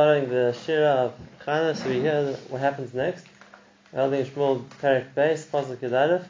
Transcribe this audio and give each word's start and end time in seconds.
following 0.00 0.30
the 0.30 0.56
Shira 0.64 0.92
of 0.92 1.12
Chana, 1.44 1.76
so 1.76 1.86
we 1.90 2.00
hear 2.00 2.34
what 2.48 2.62
happens 2.62 2.94
next. 2.94 3.22
Holding 3.94 4.24
Shmuel 4.24 4.64
Perik 4.80 5.12
Beis, 5.14 5.44
Pasuk 5.44 5.76
Yud 5.76 6.24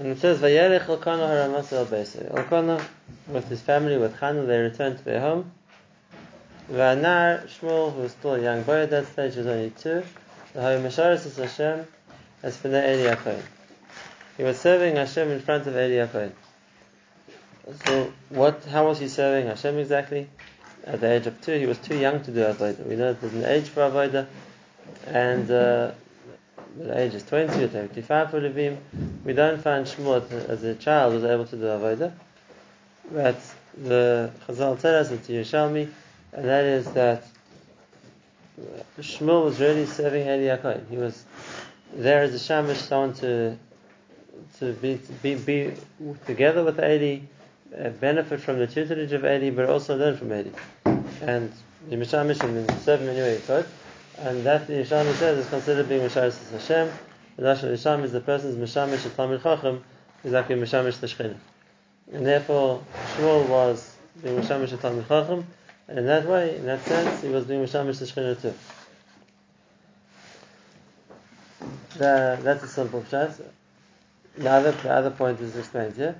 and 0.00 0.08
it 0.08 0.18
says, 0.18 0.40
Vayerech 0.40 0.88
Elkanah 0.88 1.28
haramas 1.28 1.72
el 1.72 2.36
Elkanah, 2.36 2.84
with 3.28 3.48
his 3.48 3.60
family, 3.60 3.96
with 3.98 4.16
Chana, 4.16 4.44
they 4.48 4.58
returned 4.58 4.98
to 4.98 5.04
their 5.04 5.20
home. 5.20 5.52
Vanar 6.72 7.46
Shmuel, 7.46 7.94
who 7.94 8.00
was 8.00 8.10
still 8.10 8.34
a 8.34 8.42
young 8.42 8.64
boy 8.64 8.80
at 8.80 8.90
that 8.90 9.06
stage, 9.06 9.36
was 9.36 9.46
only 9.46 9.70
two. 9.70 10.02
The 10.52 10.58
Hayom 10.58 10.84
is 10.84 11.36
Hashem, 11.36 11.86
as 12.42 12.56
for 12.56 12.66
Eli. 12.66 13.36
He 14.36 14.42
was 14.42 14.58
serving 14.58 14.96
Hashem 14.96 15.30
in 15.30 15.40
front 15.40 15.68
of 15.68 15.76
Eli. 15.76 16.30
So, 17.86 18.12
what? 18.30 18.64
How 18.64 18.88
was 18.88 18.98
he 18.98 19.06
serving 19.06 19.46
Hashem 19.46 19.78
exactly? 19.78 20.28
At 20.84 21.00
the 21.00 21.12
age 21.12 21.26
of 21.26 21.40
two, 21.40 21.58
he 21.58 21.66
was 21.66 21.78
too 21.78 21.96
young 21.96 22.22
to 22.24 22.30
do 22.30 22.40
avodah. 22.40 22.84
We 22.86 22.96
know 22.96 23.12
there's 23.12 23.34
an 23.34 23.44
age 23.44 23.68
for 23.68 23.80
avodah, 23.82 24.26
and 25.06 25.50
uh, 25.50 25.92
the 26.76 26.98
age 26.98 27.14
is 27.14 27.22
20 27.22 27.62
or 27.62 27.68
25 27.68 28.30
for 28.30 28.40
Levim. 28.40 28.78
We 29.24 29.32
don't 29.32 29.62
find 29.62 29.86
Shmuel 29.86 30.30
as 30.48 30.64
a 30.64 30.74
child 30.74 31.14
was 31.14 31.24
able 31.24 31.46
to 31.46 31.56
do 31.56 31.62
avodah, 31.64 32.12
but 33.12 33.40
the 33.76 34.30
Chazal 34.46 34.80
tell 34.80 34.98
us 34.98 35.10
it's 35.10 35.28
Yerushalmi, 35.28 35.88
and 36.32 36.44
that 36.44 36.64
is 36.64 36.86
that 36.92 37.26
Shmuel 38.98 39.44
was 39.44 39.60
really 39.60 39.86
serving 39.86 40.26
Eli 40.26 40.56
Yaakov. 40.56 40.88
He 40.88 40.96
was 40.96 41.24
there 41.94 42.22
as 42.22 42.34
a 42.34 42.38
shamish, 42.38 42.76
someone 42.76 43.14
to 43.14 43.56
to 44.58 44.72
be 44.74 44.98
to 44.98 45.12
be, 45.14 45.34
be 45.34 45.72
together 46.26 46.64
with 46.64 46.78
Eli, 46.78 47.20
benefit 48.00 48.40
from 48.40 48.58
the 48.58 48.66
tutelage 48.66 49.12
of 49.12 49.24
Eli, 49.24 49.50
but 49.50 49.68
also 49.68 49.96
learn 49.96 50.16
from 50.16 50.32
Eli. 50.32 50.50
And 51.22 51.52
the 51.88 51.96
mishamish 51.96 52.40
and 52.42 52.70
serve 52.80 53.00
him 53.00 53.08
anyway 53.08 53.36
he 53.36 53.42
could. 53.42 53.66
And 54.18 54.44
that 54.44 54.66
the 54.66 54.74
Yishami 54.74 55.12
says 55.14 55.38
is 55.38 55.48
considered 55.48 55.88
being 55.88 56.02
Misharis 56.02 56.50
Hashem. 56.52 56.92
The 57.36 57.42
Lashon 57.42 57.72
Yisham 57.72 58.04
is 58.04 58.12
the 58.12 58.20
person's 58.20 58.56
Mishamish 58.56 59.14
Talmud 59.16 59.42
Chacham, 59.42 59.82
is 60.22 60.34
actually 60.34 60.56
Mishamish 60.56 61.00
the 61.00 61.34
And 62.12 62.26
therefore, 62.26 62.82
Shmuel 63.16 63.48
was 63.48 63.96
being 64.22 64.38
Mishamish 64.38 64.78
Talmud 64.80 65.08
Chacham, 65.08 65.46
and 65.88 65.98
in 65.98 66.06
that 66.06 66.26
way, 66.26 66.56
in 66.56 66.66
that 66.66 66.82
sense, 66.82 67.22
he 67.22 67.30
was 67.30 67.46
being 67.46 67.64
Mishamish 67.64 67.98
the 67.98 68.04
Shechina 68.04 68.40
too. 68.40 68.54
The, 71.96 72.38
that's 72.42 72.64
a 72.64 72.68
simple 72.68 73.04
chat. 73.10 73.40
The 74.36 74.50
other, 74.50 74.72
the 74.72 74.92
other 74.92 75.10
point 75.10 75.40
is 75.40 75.56
explained 75.56 75.96
here, 75.96 76.16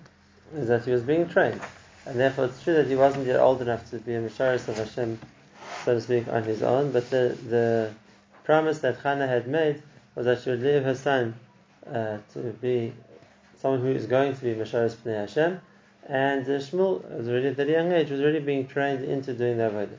is 0.55 0.69
that 0.69 0.84
he 0.84 0.91
was 0.91 1.03
being 1.03 1.28
trained. 1.28 1.61
And 2.06 2.19
therefore 2.19 2.47
it's 2.47 2.62
true 2.62 2.75
that 2.75 2.86
he 2.86 2.97
wasn't 2.97 3.27
yet 3.27 3.41
old 3.41 3.62
enough 3.62 3.89
to 3.91 3.98
be 3.98 4.14
a 4.14 4.20
Misharis 4.20 4.69
of 4.69 4.77
Hashem 4.77 5.19
so 5.84 5.94
to 5.94 6.00
speak, 6.00 6.28
on 6.28 6.44
his 6.44 6.62
own, 6.62 6.92
but 6.92 7.09
the, 7.11 7.36
the 7.48 7.92
promise 8.44 8.81
that 8.81 9.00
Chana 9.00 9.28
had 9.28 9.48
made 9.48 9.83
was 10.14 10.27
that 10.27 10.42
she 10.42 10.50
would 10.50 10.62
leave 10.62 10.84
her 10.84 10.94
son 10.94 11.34
uh, 11.86 12.19
to 12.33 12.39
be 12.61 12.92
someone 13.61 13.81
who 13.81 13.89
is 13.89 14.06
going 14.06 14.34
to 14.34 14.41
be 14.41 14.55
Masharis 14.55 14.94
Pnei 14.94 15.20
Hashem, 15.20 15.61
and 16.09 16.44
uh, 16.44 16.50
Shmuel, 16.50 17.19
was 17.19 17.28
already 17.28 17.48
at 17.48 17.59
a 17.59 17.70
young 17.70 17.92
age, 17.92 18.11
was 18.11 18.20
already 18.20 18.41
being 18.41 18.66
trained 18.66 19.05
into 19.05 19.33
doing 19.33 19.56
the 19.56 19.64
Avodah. 19.64 19.98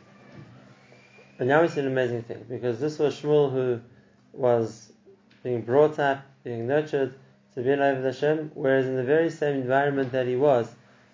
And 1.40 1.50
now 1.50 1.66
see 1.68 1.80
an 1.80 1.88
amazing 1.88 2.24
thing, 2.24 2.46
because 2.50 2.80
this 2.80 3.00
was 3.00 3.20
Shmuel 3.20 3.52
who 3.52 3.82
was 4.34 4.92
being 5.44 5.62
brought 5.62 6.00
up, 6.00 6.24
being 6.44 6.68
nurtured 6.68 7.16
to 7.56 7.62
be 7.62 7.72
an 7.72 7.80
Avodah 7.80 8.06
Hashem, 8.06 8.52
whereas 8.54 8.86
in 8.86 8.96
the 8.96 9.04
very 9.04 9.30
same 9.30 9.56
environment 9.56 10.12
that 10.12 10.28
he 10.28 10.36
was 10.36 10.68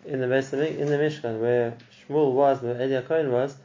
in 0.05 0.19
the 0.19 0.25
in 0.25 0.87
the 0.87 0.97
Mishkan, 0.97 1.39
where 1.39 1.75
Shmuel 2.07 2.33
was, 2.33 2.61
where 2.61 2.81
Eli 2.81 3.27
was, 3.27 3.55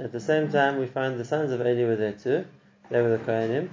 at 0.00 0.12
the 0.12 0.20
same 0.20 0.50
time, 0.50 0.78
we 0.78 0.86
find 0.86 1.18
the 1.18 1.24
sons 1.24 1.52
of 1.52 1.60
Eli 1.60 1.84
were 1.84 1.96
there 1.96 2.12
too. 2.12 2.44
They 2.90 3.02
were 3.02 3.10
the 3.10 3.18
Kohanim. 3.18 3.68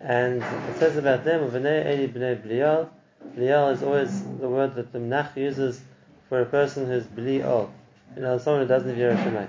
And 0.00 0.42
it 0.42 0.78
says 0.78 0.96
about 0.96 1.24
them, 1.24 1.50
V'nei 1.50 1.86
Eli 1.86 2.06
b'nei 2.08 2.46
Blial. 2.46 2.88
Blial 3.34 3.72
is 3.72 3.82
always 3.82 4.22
the 4.22 4.48
word 4.48 4.74
that 4.74 4.92
the 4.92 4.98
Menach 4.98 5.34
uses 5.36 5.80
for 6.28 6.42
a 6.42 6.44
person 6.44 6.86
who's 6.86 7.04
Blial. 7.04 7.70
You 8.14 8.22
know, 8.22 8.36
someone 8.36 8.62
who 8.62 8.68
doesn't 8.68 8.90
have 8.90 8.98
Yerushalayim. 8.98 9.48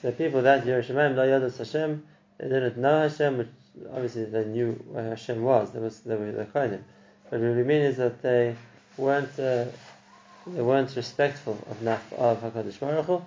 So 0.00 0.12
people 0.12 0.42
that 0.42 0.64
Yerushalayim, 0.64 1.16
La 1.16 1.24
Yadas 1.24 1.58
Hashem, 1.58 2.04
they 2.38 2.48
didn't 2.48 2.78
know 2.78 3.00
Hashem, 3.00 3.38
which 3.38 3.48
obviously 3.92 4.26
they 4.26 4.44
knew 4.44 4.72
where 4.88 5.10
Hashem 5.10 5.42
was. 5.42 5.72
They, 5.72 5.80
was, 5.80 5.98
they 6.00 6.14
were 6.14 6.30
the 6.30 6.44
Kohanim. 6.44 6.82
What 7.34 7.42
we 7.42 7.64
mean 7.64 7.82
is 7.82 7.96
that 7.96 8.22
they 8.22 8.54
weren't, 8.96 9.36
uh, 9.40 9.64
they 10.46 10.62
weren't 10.62 10.94
respectful 10.94 11.58
of, 11.68 11.84
of 12.16 12.40
HaKadosh 12.40 12.78
Baruch 12.78 13.06
Hu, 13.06 13.24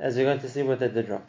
as 0.00 0.16
we're 0.16 0.24
going 0.24 0.38
to 0.38 0.48
see 0.48 0.62
what 0.62 0.80
they 0.80 0.88
did 0.88 1.10
wrong. 1.10 1.26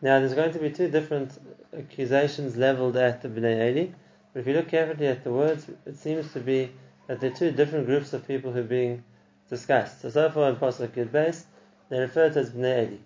Now, 0.00 0.20
there's 0.20 0.34
going 0.34 0.52
to 0.52 0.60
be 0.60 0.70
two 0.70 0.88
different 0.88 1.32
accusations 1.76 2.56
leveled 2.56 2.96
at 2.96 3.22
the 3.22 3.28
Bnei 3.28 3.72
Eli, 3.72 3.86
but 4.32 4.38
if 4.38 4.46
you 4.46 4.52
look 4.52 4.68
carefully 4.68 5.08
at 5.08 5.24
the 5.24 5.32
words, 5.32 5.66
it 5.84 5.96
seems 5.96 6.32
to 6.34 6.38
be 6.38 6.70
that 7.08 7.18
there 7.18 7.32
are 7.32 7.34
two 7.34 7.50
different 7.50 7.86
groups 7.86 8.12
of 8.12 8.28
people 8.28 8.52
who 8.52 8.60
are 8.60 8.62
being 8.62 9.02
discussed. 9.50 10.02
So, 10.02 10.10
so 10.10 10.30
far 10.30 10.50
in 10.50 10.56
Pasuk 10.56 10.90
Yud 10.90 11.08
Beis, 11.08 11.42
they 11.88 11.98
refer 11.98 12.30
to 12.30 12.38
as 12.38 12.52
Bnei 12.52 12.86
Eli. 12.86 12.96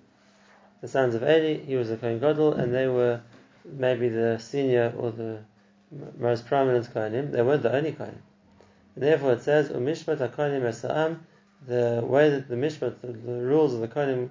The 0.83 0.89
sons 0.89 1.15
of 1.15 1.23
Eli, 1.23 1.65
he 1.65 1.77
was 1.77 1.91
a 1.91 1.97
Kohen 1.97 2.19
Gadol, 2.19 2.53
and 2.53 2.75
they 2.75 2.87
were 2.87 3.23
maybe 3.65 4.11
the 4.11 4.39
senior 4.39 4.93
or 4.95 5.11
the 5.11 5.39
most 6.19 6.45
prominent 6.45 6.93
Kohanim. 6.93 7.33
They 7.33 7.41
weren't 7.41 7.63
the 7.63 7.75
only 7.75 7.93
Kohanim. 7.93 8.21
And 8.95 9.05
therefore 9.05 9.33
it 9.33 9.43
says, 9.43 9.71
Umishmat 9.71 10.19
HaKohanim 10.19 10.63
Esa'am, 10.63 11.21
the 11.67 12.03
way 12.05 12.31
that 12.31 12.49
the 12.49 12.57
Mishmat, 12.57 13.01
the, 13.01 13.09
the 13.09 13.41
rules 13.43 13.75
of 13.75 13.81
the 13.81 13.89
Kohanim 13.89 14.31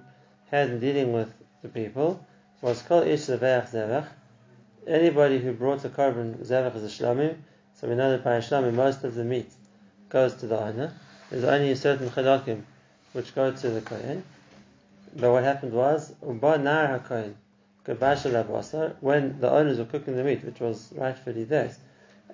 had 0.50 0.70
in 0.70 0.78
dealing 0.80 1.12
with 1.12 1.32
the 1.62 1.68
people, 1.68 2.24
was 2.60 2.82
called 2.82 3.06
ish 3.06 3.20
zevach 3.20 3.70
zevach. 3.70 4.06
Anybody 4.86 5.38
who 5.38 5.52
brought 5.52 5.84
a 5.84 5.88
korban 5.88 6.36
zevach 6.44 6.76
is 6.76 6.84
a 7.00 7.02
shlamim. 7.02 7.36
So 7.74 7.88
we 7.88 7.94
know 7.94 8.10
that 8.10 8.22
by 8.22 8.36
a 8.36 8.42
shlamim 8.42 8.74
most 8.74 9.04
of 9.04 9.14
the 9.14 9.24
meat 9.24 9.50
goes 10.08 10.34
to 10.34 10.46
the 10.46 10.58
owner. 10.60 10.92
There's 11.30 11.44
only 11.44 11.70
a 11.70 11.76
certain 11.76 12.10
chalakim 12.10 12.62
which 13.12 13.34
go 13.34 13.50
to 13.52 13.70
the 13.70 13.80
kohen. 13.80 14.22
But 15.16 15.32
what 15.32 15.44
happened 15.44 15.72
was 15.72 16.14
uba 16.22 16.58
nar 16.58 16.98
hakohen 16.98 17.34
when 19.00 19.40
the 19.40 19.50
owners 19.50 19.78
were 19.78 19.84
cooking 19.84 20.16
the 20.16 20.22
meat, 20.22 20.44
which 20.44 20.60
was 20.60 20.92
rightfully 20.94 21.42
theirs, 21.42 21.76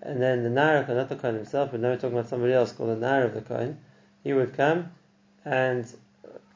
and 0.03 0.23
then 0.23 0.43
the 0.43 0.51
nar 0.51 0.87
not 0.87 1.09
the 1.09 1.17
kohen 1.17 1.35
himself, 1.35 1.71
but 1.71 1.81
now 1.81 1.91
we're 1.91 1.97
talking 1.97 2.17
about 2.17 2.29
somebody 2.29 2.53
else 2.53 2.73
called 2.73 2.91
the 2.91 2.97
nar 2.97 3.23
of 3.23 3.35
the 3.35 3.41
kohen, 3.41 3.79
he 4.23 4.33
would 4.33 4.55
come 4.55 4.91
and 5.45 5.93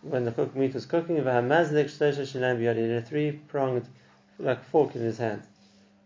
when 0.03 0.25
the 0.25 0.33
cook 0.33 0.55
meat 0.57 0.75
was 0.75 0.87
cooking, 0.87 1.17
he 1.17 1.23
had 1.23 2.77
a 2.77 3.03
three 3.03 3.33
pronged 3.33 3.89
like 4.39 4.63
fork 4.65 4.95
in 4.97 5.03
his 5.03 5.19
hand. 5.19 5.43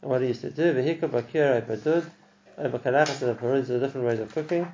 And 0.02 0.10
what 0.10 0.20
he 0.20 0.28
used 0.28 0.42
to 0.42 0.50
do, 0.50 0.74
vehika 0.74 1.08
bakira 1.08 1.62
badud, 1.62 2.04
bakalachas 2.58 3.22
and 3.22 3.38
parud, 3.38 3.68
are 3.70 3.80
different 3.80 4.06
ways 4.06 4.20
of 4.20 4.32
cooking. 4.32 4.70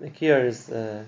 The 0.00 0.10
kir 0.10 0.44
is 0.44 0.70
uh, 0.70 1.04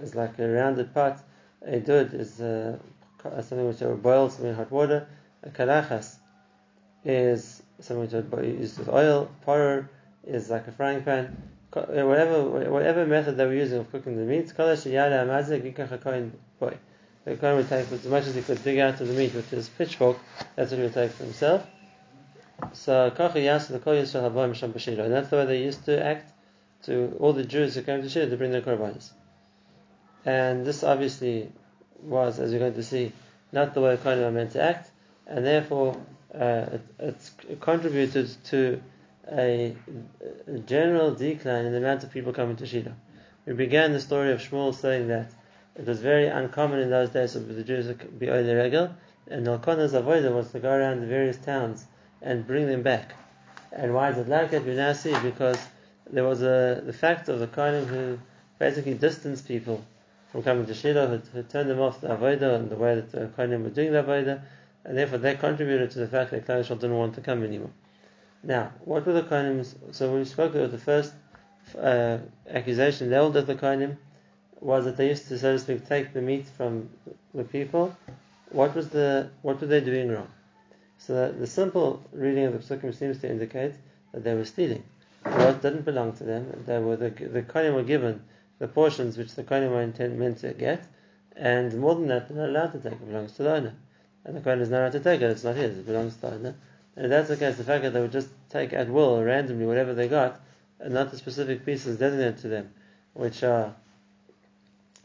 is 0.00 0.14
like 0.14 0.38
a 0.38 0.48
rounded 0.48 0.94
pot. 0.94 1.20
A 1.62 1.80
dud 1.80 2.14
is 2.14 2.40
uh, 2.40 2.78
something 3.22 3.68
which 3.68 3.80
will 3.80 3.96
boil 3.96 4.30
something 4.30 4.50
in 4.50 4.54
hot 4.54 4.70
water. 4.70 5.06
A 5.42 5.50
kalachas 5.50 6.16
is 7.04 7.62
something 7.80 8.00
which 8.00 8.14
is 8.14 8.60
used 8.60 8.78
with 8.78 8.88
oil. 8.88 9.30
Parur 9.44 9.88
is 10.26 10.50
like 10.50 10.66
a 10.66 10.72
frying 10.72 11.02
pan. 11.02 11.36
Whatever 11.72 12.70
whatever 12.70 13.06
method 13.06 13.36
they 13.36 13.44
were 13.44 13.54
using 13.54 13.80
of 13.80 13.90
cooking 13.90 14.16
the 14.16 14.24
meat, 14.24 14.52
boy. 16.58 16.76
The 17.24 17.36
Kohen 17.36 17.56
would 17.56 17.68
take 17.68 17.90
as 17.90 18.06
much 18.06 18.26
as 18.26 18.34
he 18.36 18.42
could 18.42 18.62
dig 18.62 18.78
out 18.78 19.00
of 19.00 19.08
the 19.08 19.14
meat 19.14 19.34
with 19.34 19.50
his 19.50 19.68
pitchfork, 19.68 20.16
that's 20.54 20.70
what 20.70 20.78
he 20.78 20.84
would 20.84 20.94
take 20.94 21.10
for 21.10 21.24
himself. 21.24 21.66
So. 22.72 23.10
And 23.10 23.12
that's 25.12 25.28
the 25.28 25.36
way 25.36 25.44
they 25.44 25.62
used 25.62 25.84
to 25.86 26.04
act 26.04 26.32
to 26.84 27.16
all 27.18 27.32
the 27.32 27.44
Jews 27.44 27.74
who 27.74 27.82
came 27.82 28.00
to 28.02 28.08
Shiloh 28.08 28.30
to 28.30 28.36
bring 28.36 28.52
their 28.52 28.62
korbanos. 28.62 29.10
And 30.24 30.64
this 30.64 30.84
obviously 30.84 31.50
was, 32.00 32.38
as 32.38 32.52
we're 32.52 32.60
going 32.60 32.74
to 32.74 32.82
see, 32.82 33.12
not 33.52 33.74
the 33.74 33.80
way 33.80 33.96
Kohen 33.96 34.22
are 34.22 34.30
meant 34.30 34.52
to 34.52 34.62
act, 34.62 34.90
and 35.26 35.44
therefore 35.44 35.96
uh, 36.34 36.78
it, 36.98 37.32
it, 37.48 37.60
contributed 37.60 38.30
to 38.44 38.80
a, 39.32 39.76
general 40.64 41.14
decline 41.14 41.64
in 41.64 41.72
the 41.72 41.78
amount 41.78 42.04
of 42.04 42.12
people 42.12 42.32
coming 42.32 42.56
to 42.56 42.66
Shiloh. 42.66 42.94
We 43.46 43.52
began 43.52 43.92
the 43.92 44.00
story 44.00 44.32
of 44.32 44.40
Shmuel 44.40 44.74
saying 44.74 45.08
that 45.08 45.30
it 45.74 45.86
was 45.86 46.00
very 46.00 46.26
uncommon 46.26 46.80
in 46.80 46.90
those 46.90 47.10
days 47.10 47.34
for 47.34 47.40
the 47.40 47.62
Jews 47.62 47.86
to 47.86 47.94
be 48.06 48.30
Oile 48.30 48.54
Regel, 48.54 48.94
and 49.28 49.46
Elkanah's 49.46 49.92
avodah 49.92 50.34
was 50.34 50.50
to 50.52 50.60
go 50.60 50.70
around 50.70 51.00
the 51.00 51.06
various 51.06 51.36
towns 51.36 51.84
and 52.22 52.46
bring 52.46 52.66
them 52.66 52.82
back. 52.82 53.14
And 53.72 53.92
why 53.94 54.10
is 54.10 54.18
it 54.18 54.28
like? 54.28 54.52
We 54.52 54.74
now 54.74 54.92
see 54.92 55.14
because 55.20 55.58
there 56.10 56.24
was 56.24 56.42
a 56.42 56.82
the 56.84 56.92
fact 56.92 57.28
of 57.28 57.40
the 57.40 57.46
Kohanim 57.46 57.86
who 57.86 58.18
basically 58.58 58.94
distanced 58.94 59.46
people 59.46 59.84
from 60.30 60.42
coming 60.42 60.66
to 60.66 60.74
Shiloh, 60.74 61.08
who, 61.08 61.16
who 61.32 61.42
turned 61.42 61.68
them 61.68 61.80
off 61.80 62.00
the 62.00 62.08
avodah 62.08 62.56
and 62.56 62.70
the 62.70 62.76
way 62.76 62.94
that 62.94 63.10
the 63.10 63.26
Kohanim 63.36 63.64
were 63.64 63.70
doing 63.70 63.92
the 63.92 64.02
avodah, 64.02 64.40
and 64.84 64.96
therefore 64.96 65.18
they 65.18 65.34
contributed 65.34 65.90
to 65.90 65.98
the 65.98 66.08
fact 66.08 66.30
that 66.30 66.46
Klal 66.46 66.66
didn't 66.66 66.96
want 66.96 67.14
to 67.16 67.20
come 67.20 67.42
anymore. 67.42 67.70
Now, 68.46 68.70
what 68.84 69.04
were 69.04 69.12
the 69.12 69.24
Kohanim? 69.24 69.66
So 69.90 70.14
we 70.14 70.24
spoke 70.24 70.54
about 70.54 70.70
the 70.70 70.78
first 70.78 71.12
uh, 71.76 72.18
accusation 72.48 73.10
leveled 73.10 73.36
at 73.36 73.48
the 73.48 73.56
Kohanim 73.56 73.96
was 74.60 74.84
that 74.84 74.96
they 74.96 75.08
used 75.08 75.26
to, 75.28 75.38
so 75.38 75.52
to 75.52 75.58
speak, 75.58 75.88
take 75.88 76.12
the 76.12 76.22
meat 76.22 76.46
from 76.56 76.88
the 77.34 77.42
people. 77.42 77.96
What 78.50 78.76
was 78.76 78.88
the 78.90 79.30
what 79.42 79.60
were 79.60 79.66
they 79.66 79.80
doing 79.80 80.12
wrong? 80.12 80.28
So 80.98 81.32
the 81.32 81.46
simple 81.48 82.00
reading 82.12 82.44
of 82.44 82.52
the 82.52 82.76
psukim 82.76 82.94
seems 82.94 83.18
to 83.22 83.28
indicate 83.28 83.74
that 84.12 84.22
they 84.22 84.34
were 84.34 84.44
stealing. 84.44 84.84
What 85.24 85.60
didn't 85.60 85.84
belong 85.84 86.12
to 86.14 86.24
them, 86.24 86.62
they 86.66 86.78
were 86.78 86.96
the 86.96 87.10
the 87.10 87.42
kohen 87.42 87.74
were 87.74 87.82
given 87.82 88.22
the 88.60 88.68
portions 88.68 89.18
which 89.18 89.34
the 89.34 89.42
kohen 89.42 89.68
were 89.72 89.82
intent, 89.82 90.16
meant 90.16 90.38
to 90.38 90.52
get, 90.54 90.84
and 91.34 91.76
more 91.80 91.96
than 91.96 92.06
that, 92.06 92.28
they're 92.28 92.38
not 92.38 92.50
allowed 92.50 92.72
to 92.74 92.78
take. 92.78 92.92
It 92.92 93.08
belongs 93.08 93.32
to 93.32 93.42
the 93.42 93.54
owner, 93.56 93.74
and 94.24 94.36
the 94.36 94.40
kohen 94.40 94.60
is 94.60 94.70
not 94.70 94.82
allowed 94.82 94.92
to 94.92 95.00
take 95.00 95.20
it. 95.20 95.30
It's 95.30 95.42
not 95.42 95.56
his. 95.56 95.78
It 95.78 95.86
belongs 95.86 96.14
to 96.14 96.20
the 96.20 96.34
owner. 96.34 96.54
And 96.96 97.04
if 97.04 97.10
that's 97.10 97.28
the 97.28 97.36
case, 97.36 97.56
the 97.56 97.64
fact 97.64 97.82
that 97.82 97.92
they 97.92 98.00
would 98.00 98.12
just 98.12 98.28
take 98.48 98.72
at 98.72 98.88
will 98.88 99.22
randomly 99.22 99.66
whatever 99.66 99.94
they 99.94 100.08
got, 100.08 100.40
and 100.80 100.94
not 100.94 101.10
the 101.10 101.18
specific 101.18 101.64
pieces 101.64 101.98
designated 101.98 102.38
to 102.38 102.48
them, 102.48 102.70
which 103.12 103.42
are, 103.42 103.74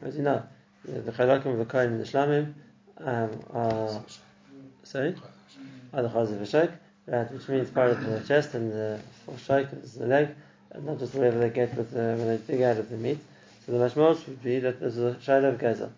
as 0.02 0.16
you 0.16 0.24
know, 0.24 0.44
the, 0.86 1.12
chalakim 1.12 1.48
of 1.48 1.58
the 1.58 1.66
kohen 1.66 1.94
and 1.94 2.02
the 2.02 2.06
shlamim 2.06 2.54
um, 2.98 3.30
are 3.54 4.02
sorry, 4.84 5.16
are 5.94 6.04
the 6.04 6.10
chazir 6.10 6.40
v'shek, 6.40 6.72
right, 7.08 7.32
which 7.32 7.48
means 7.48 7.70
part 7.70 7.92
of 7.92 8.04
the 8.04 8.20
chest 8.22 8.54
and 8.54 8.72
the 8.72 9.00
shake 9.46 9.68
is 9.84 9.94
the 9.94 10.06
leg, 10.06 10.30
and 10.72 10.86
not 10.86 10.98
just 10.98 11.14
whatever 11.14 11.40
they 11.40 11.50
get 11.50 11.76
with 11.76 11.92
the, 11.92 12.16
when 12.18 12.28
they 12.28 12.38
dig 12.38 12.62
out 12.62 12.78
of 12.78 12.90
the 12.90 12.98
meat. 12.98 13.20
So 13.66 13.74
the 13.74 13.78
mashmos 13.78 14.26
would 14.28 14.42
be 14.42 14.60
that 14.60 14.80
there's 14.80 14.98
a 14.98 15.16
shayla 15.16 15.50
of 15.50 15.60
gaza. 15.60 15.92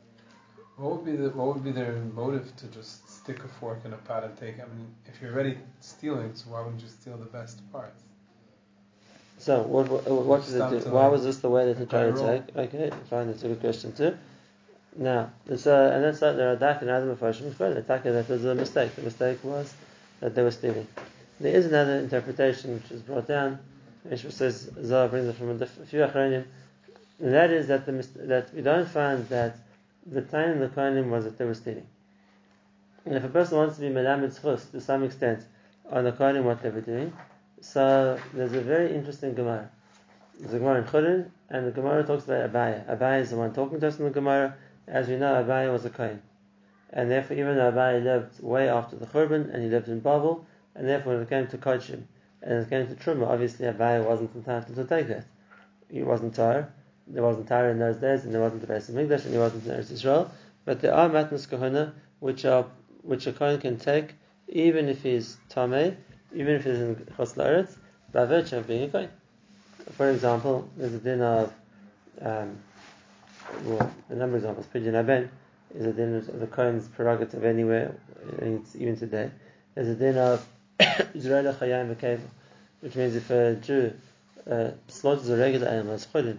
What 0.76 0.98
would 0.98 1.06
be 1.06 1.16
the 1.16 1.30
what 1.30 1.54
would 1.54 1.64
be 1.64 1.72
their 1.72 1.94
motive 2.16 2.56
to 2.58 2.68
just 2.68 3.03
stick 3.24 3.44
a 3.44 3.48
fork 3.48 3.80
in 3.86 3.94
a 3.94 3.98
pot 3.98 4.24
and 4.24 4.38
take? 4.38 4.56
I 4.56 4.66
mean, 4.66 4.88
if 5.06 5.22
you're 5.22 5.32
already 5.32 5.58
stealing, 5.80 6.36
so 6.36 6.50
why 6.52 6.62
wouldn't 6.62 6.82
you 6.82 6.90
steal 6.90 7.18
the 7.18 7.26
best 7.26 7.60
parts? 7.72 8.04
So 9.38 9.62
what 9.62 9.90
what, 9.90 10.06
what 10.08 10.46
did 10.46 10.56
it 10.56 10.84
do? 10.84 10.90
Why 10.92 11.08
was 11.08 11.24
this 11.24 11.38
the 11.38 11.50
way 11.50 11.66
that 11.66 11.78
they 11.78 11.86
tried 11.86 12.16
to 12.16 12.22
take? 12.22 12.56
Okay, 12.56 12.92
fine, 13.10 13.28
that's 13.28 13.44
a 13.44 13.48
good 13.48 13.62
question 13.62 13.94
too. 13.94 14.18
Now, 14.96 15.32
uh, 15.50 15.54
and 15.54 16.04
that's 16.04 16.22
like 16.22 16.36
there 16.36 16.52
are 16.52 16.56
dak 16.56 16.82
and 16.82 16.90
Adam 16.90 17.16
Mephoshim 17.16 17.48
explain 17.48 17.72
it. 17.72 17.88
Taka 17.88 18.12
that 18.12 18.30
was 18.30 18.46
a 18.46 18.54
mistake. 18.54 18.96
The 18.96 19.02
mistake 19.02 19.44
was 19.44 19.74
that 20.20 20.36
they 20.36 20.44
were 20.44 20.52
stealing. 20.52 20.88
There 21.40 21.54
is 21.54 21.66
another 21.66 21.98
interpretation 21.98 22.76
which 22.76 22.92
is 22.92 23.02
brought 23.02 23.28
down, 23.28 23.60
which 24.04 24.30
says 24.30 24.70
Zohar 24.84 25.08
brings 25.08 25.28
it 25.28 25.36
from 25.36 25.62
a, 25.62 25.66
few 25.66 26.02
achronim, 26.02 26.46
and 27.20 27.34
that 27.34 27.50
is 27.50 27.68
that 27.68 27.86
the 27.86 27.94
that 28.28 28.54
we 28.54 28.62
don't 28.62 28.88
find 28.88 29.28
that 29.30 29.58
the 30.06 30.22
time 30.22 30.52
in 30.52 30.60
the 30.60 30.68
Kohanim 30.68 31.10
was 31.10 31.24
that 31.24 31.38
they 31.38 31.46
were 31.46 31.56
stealing. 31.56 31.88
And 33.06 33.16
if 33.16 33.24
a 33.24 33.30
person 33.30 33.58
wants 33.58 33.76
to 33.76 33.82
be 33.82 33.90
melamed 33.90 34.40
zchus 34.40 34.72
to 34.72 34.80
some 34.80 35.04
extent 35.04 35.44
on 35.90 36.06
the 36.06 36.14
Kohanim 36.14 36.44
what 36.44 36.62
they 36.62 36.70
were 36.70 36.82
doing, 36.82 37.12
so 37.60 38.18
there's 38.34 38.54
a 38.54 38.62
very 38.62 38.96
interesting 38.96 39.34
Gemara. 39.34 39.70
There's 40.40 40.54
a 40.54 40.60
Gemara 40.60 40.80
in 40.80 40.84
Chulin, 40.86 41.30
and 41.50 41.68
the 41.68 41.72
Gemara 41.72 42.04
talks 42.06 42.24
about 42.24 42.52
Abaye. 42.52 42.86
Abaye 42.88 43.22
is 43.22 43.32
the 43.32 43.36
one 43.36 43.54
talking 43.54 43.80
to 43.80 43.88
us 43.88 44.00
in 44.00 44.06
the 44.06 44.12
Gemara. 44.12 44.56
As 44.88 45.08
we 45.08 45.18
know, 45.18 45.44
Abaye 45.44 45.72
was 45.72 45.84
a 45.86 45.90
Kohen. 45.90 46.22
And 46.92 47.12
therefore, 47.12 47.36
even 47.38 47.58
though 47.58 47.72
Abaye 47.72 48.04
lived 48.04 48.42
way 48.42 48.70
after 48.70 48.96
the 48.96 49.06
Churban, 49.06 49.54
and 49.54 49.64
he 49.64 49.70
lived 49.70 49.90
in 49.90 50.00
Babel, 50.00 50.46
and 50.76 50.88
therefore 50.88 51.14
when 51.14 51.24
it 51.24 51.30
came 51.30 51.48
to 51.48 51.58
Kodshim, 51.58 52.04
and 52.42 52.62
it 52.62 52.70
came 52.70 52.88
to 52.88 52.96
Truma, 52.96 53.28
obviously 53.28 53.66
Abaye 53.66 54.06
wasn't 54.06 54.34
entitled 54.36 54.76
to 54.76 54.86
take 54.86 55.08
that. 55.10 55.26
He 55.90 56.04
wasn't 56.04 56.36
Tar. 56.36 56.70
There 57.08 57.24
wasn't 57.24 57.48
Tar 57.48 57.70
in 57.70 57.80
those 57.80 57.98
days, 57.98 58.24
and 58.24 58.34
there 58.34 58.42
wasn't 58.42 58.62
the 58.62 58.68
base 58.68 58.88
of 58.88 58.96
Migdash, 58.96 59.26
and 59.26 59.34
he 59.34 59.40
wasn't 59.40 59.66
in 59.66 59.72
Eretz 59.72 59.92
Israel. 59.92 60.32
But 60.66 60.82
there 60.82 60.94
are 60.94 61.10
Matnas 61.10 61.50
Kahuna, 61.50 61.94
which 62.20 62.46
are 62.46 62.66
which 63.04 63.28
a 63.28 63.34
Kohen 63.34 63.60
can 63.60 63.78
take, 63.78 64.16
even 64.48 64.90
if 64.90 65.04
he's 65.04 65.38
Tameh, 65.50 65.96
even 66.34 66.56
if 66.56 66.64
he's 66.64 66.80
in 66.80 66.96
Chutz 67.18 67.36
La'aretz, 67.36 67.78
by 68.12 68.26
virtue 68.26 68.58
of 68.58 68.68
being 68.68 68.84
a 68.84 68.88
Kohen. 68.88 69.10
For 69.92 70.10
example, 70.10 70.70
there's 70.78 70.94
a 70.94 71.00
din 71.00 71.22
of, 71.22 71.54
um, 72.22 72.58
well, 73.66 73.92
a 74.10 74.16
number 74.16 74.38
of 74.38 74.44
examples. 74.44 74.68
Pidyon 74.74 74.94
Haben 74.94 75.30
is 75.76 75.86
a 75.86 75.94
din 75.94 76.16
of 76.16 76.40
the 76.40 76.48
Kohen's 76.48 76.88
prerogative 76.88 77.44
anywhere, 77.44 77.96
it's 78.40 78.76
even 78.76 78.98
today. 78.98 79.30
There's 79.76 79.90
a 79.90 79.96
din 79.96 80.18
of 80.18 80.46
Zerela 80.80 81.56
Chayim 81.56 81.94
V'Kevel, 81.96 82.22
which 82.80 82.96
means 82.96 83.16
if 83.16 83.30
a 83.30 83.56
Jew 83.56 83.94
uh, 84.50 84.72
slaughters 84.88 85.30
a 85.30 85.38
regular 85.38 85.68
animal 85.68 85.94
as 85.94 86.06
Chodim, 86.06 86.38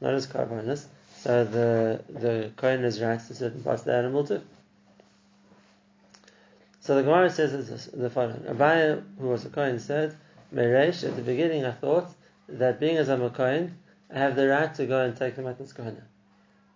not 0.00 0.14
as 0.14 0.26
Karbanis, 0.26 0.84
so 1.18 1.44
the, 1.44 2.02
the 2.08 2.52
Kohen 2.56 2.82
has 2.82 3.00
rights 3.00 3.28
to 3.28 3.34
certain 3.34 3.62
parts 3.62 3.82
of 3.82 3.86
the 3.86 3.94
animal 3.94 4.24
too. 4.24 4.42
So 6.86 6.94
the 6.94 7.02
Gemara 7.02 7.30
says 7.30 7.90
the 7.92 8.08
following. 8.08 8.42
Abaye, 8.42 9.02
who 9.18 9.26
was 9.26 9.44
a 9.44 9.48
Kohen, 9.48 9.80
said, 9.80 10.14
Meresh, 10.54 11.02
at 11.02 11.16
the 11.16 11.22
beginning 11.22 11.64
I 11.64 11.72
thought 11.72 12.14
that 12.48 12.78
being 12.78 12.96
as 12.96 13.08
I'm 13.08 13.22
a 13.22 13.30
Kohen, 13.30 13.76
I 14.08 14.20
have 14.20 14.36
the 14.36 14.46
right 14.46 14.72
to 14.76 14.86
go 14.86 15.04
and 15.04 15.16
take 15.16 15.34
the 15.34 15.42
Matnas 15.42 15.74
Kohana. 15.74 16.02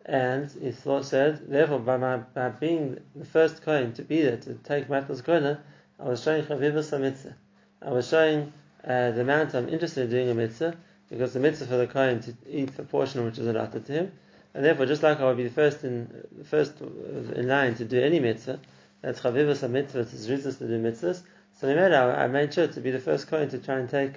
And 0.05 0.51
he 0.51 0.73
thought, 0.73 1.05
said, 1.05 1.49
therefore, 1.49 1.79
by, 1.79 1.97
my, 1.97 2.17
by 2.17 2.49
being 2.49 2.99
the 3.15 3.25
first 3.25 3.63
Kohen 3.63 3.93
to 3.93 4.03
be 4.03 4.21
there 4.23 4.39
to 4.39 4.55
take 4.55 4.89
Matnas 4.89 5.23
Kohana, 5.23 5.61
I 6.01 6.09
was 6.09 6.25
showing 6.25 6.43
Chavivas 6.43 7.01
mitzvah. 7.01 7.37
I 7.81 7.91
was 7.93 8.09
showing 8.09 8.53
uh, 8.85 9.13
the 9.13 9.21
amount 9.21 9.55
I'm 9.55 9.69
interested 9.69 10.07
in 10.07 10.11
doing 10.11 10.29
a 10.29 10.35
mitzvah, 10.35 10.77
because 11.09 11.35
the 11.35 11.39
mitzvah 11.39 11.67
for 11.67 11.77
the 11.77 11.87
Kohen 11.87 12.19
to 12.23 12.35
eat 12.49 12.77
the 12.77 12.83
portion 12.83 13.25
which 13.25 13.39
is 13.39 13.47
allotted 13.47 13.87
to 13.87 13.93
him, 13.93 14.13
and 14.55 14.65
therefore, 14.65 14.87
just 14.87 15.05
like 15.05 15.21
I 15.21 15.27
would 15.27 15.37
be 15.37 15.45
the 15.45 15.51
first 15.51 15.85
in 15.85 16.25
the 16.37 16.45
first 16.45 16.81
in 16.81 17.47
line 17.47 17.77
to 17.77 17.85
do 17.85 18.01
any 18.01 18.19
mitzvah, 18.19 18.59
that's 19.03 19.21
chavivas 19.21 19.69
mitzvah, 19.69 20.01
it's 20.01 20.27
rizus 20.27 20.59
to 20.59 20.67
do 20.67 20.83
mitzvahs. 20.83 21.23
So 21.61 21.75
matter, 21.75 21.95
I, 21.95 22.29
made 22.29 22.55
sure 22.55 22.67
to 22.67 22.81
be 22.81 22.91
the 22.91 22.99
first 22.99 23.29
Kohen 23.29 23.49
to 23.51 23.59
try 23.59 23.79
and 23.79 23.89
take 23.89 24.15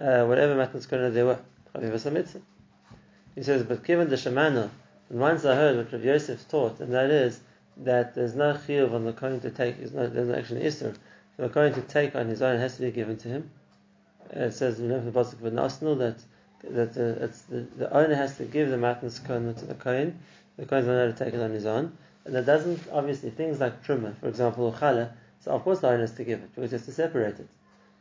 uh, 0.00 0.24
whatever 0.24 0.54
matnas 0.54 0.88
Kohen 0.88 1.12
there 1.14 1.26
were, 1.26 1.38
chavivas 1.74 2.10
mitzvah. 2.10 2.40
He 3.34 3.42
says, 3.42 3.62
but 3.62 3.84
given 3.84 4.08
the 4.08 4.16
Shemana, 4.16 4.70
and 5.10 5.20
once 5.20 5.44
I 5.44 5.54
heard 5.54 5.76
what 5.76 5.92
Rav 5.92 6.04
Yosef 6.04 6.48
taught, 6.48 6.80
and 6.80 6.92
that 6.92 7.10
is 7.10 7.40
that 7.78 8.14
there's 8.14 8.34
no 8.34 8.54
chiyuv 8.54 8.92
on 8.92 9.04
the 9.04 9.12
Kohen 9.12 9.40
to 9.40 9.50
take, 9.50 9.78
there's 9.78 9.92
no, 9.92 10.06
there's 10.06 10.28
no 10.28 10.34
actually 10.34 10.62
isser, 10.62 10.96
the 11.36 11.48
Kohen 11.48 11.74
to 11.74 11.82
take 11.82 12.14
on 12.14 12.28
his 12.28 12.42
own 12.42 12.58
has 12.58 12.76
to 12.76 12.82
be 12.82 12.90
given 12.90 13.16
to 13.18 13.28
him. 13.28 13.50
Uh, 14.34 14.44
it 14.44 14.52
says 14.52 14.80
in 14.80 14.88
the 14.88 15.12
Pasuk 15.12 15.44
of 15.44 15.52
Nasnul 15.52 15.98
that 15.98 16.18
that 16.70 16.96
uh, 16.96 17.24
it's 17.24 17.42
the, 17.42 17.66
the 17.76 17.92
owner 17.92 18.14
has 18.14 18.36
to 18.38 18.44
give 18.44 18.70
the 18.70 18.78
Kohen 19.26 19.54
to 19.54 19.64
the 19.66 19.74
Kohen. 19.74 20.18
The 20.56 20.66
Kohen's 20.66 20.86
not 20.86 20.94
allowed 20.94 21.16
to 21.16 21.24
take 21.24 21.34
it 21.34 21.40
on 21.40 21.50
his 21.50 21.66
own. 21.66 21.96
And 22.26 22.34
that 22.34 22.44
doesn't, 22.44 22.80
obviously, 22.92 23.30
things 23.30 23.60
like 23.60 23.84
Truma, 23.86 24.16
for 24.18 24.28
example, 24.28 24.66
or 24.66 24.72
Chala, 24.72 25.12
so 25.40 25.52
of 25.52 25.62
course 25.62 25.78
the 25.78 25.88
owner 25.88 26.00
has 26.00 26.12
to 26.14 26.24
give 26.24 26.40
it, 26.40 26.54
because 26.54 26.72
he 26.72 26.76
has 26.76 26.86
to 26.86 26.92
separate 26.92 27.38
it. 27.38 27.48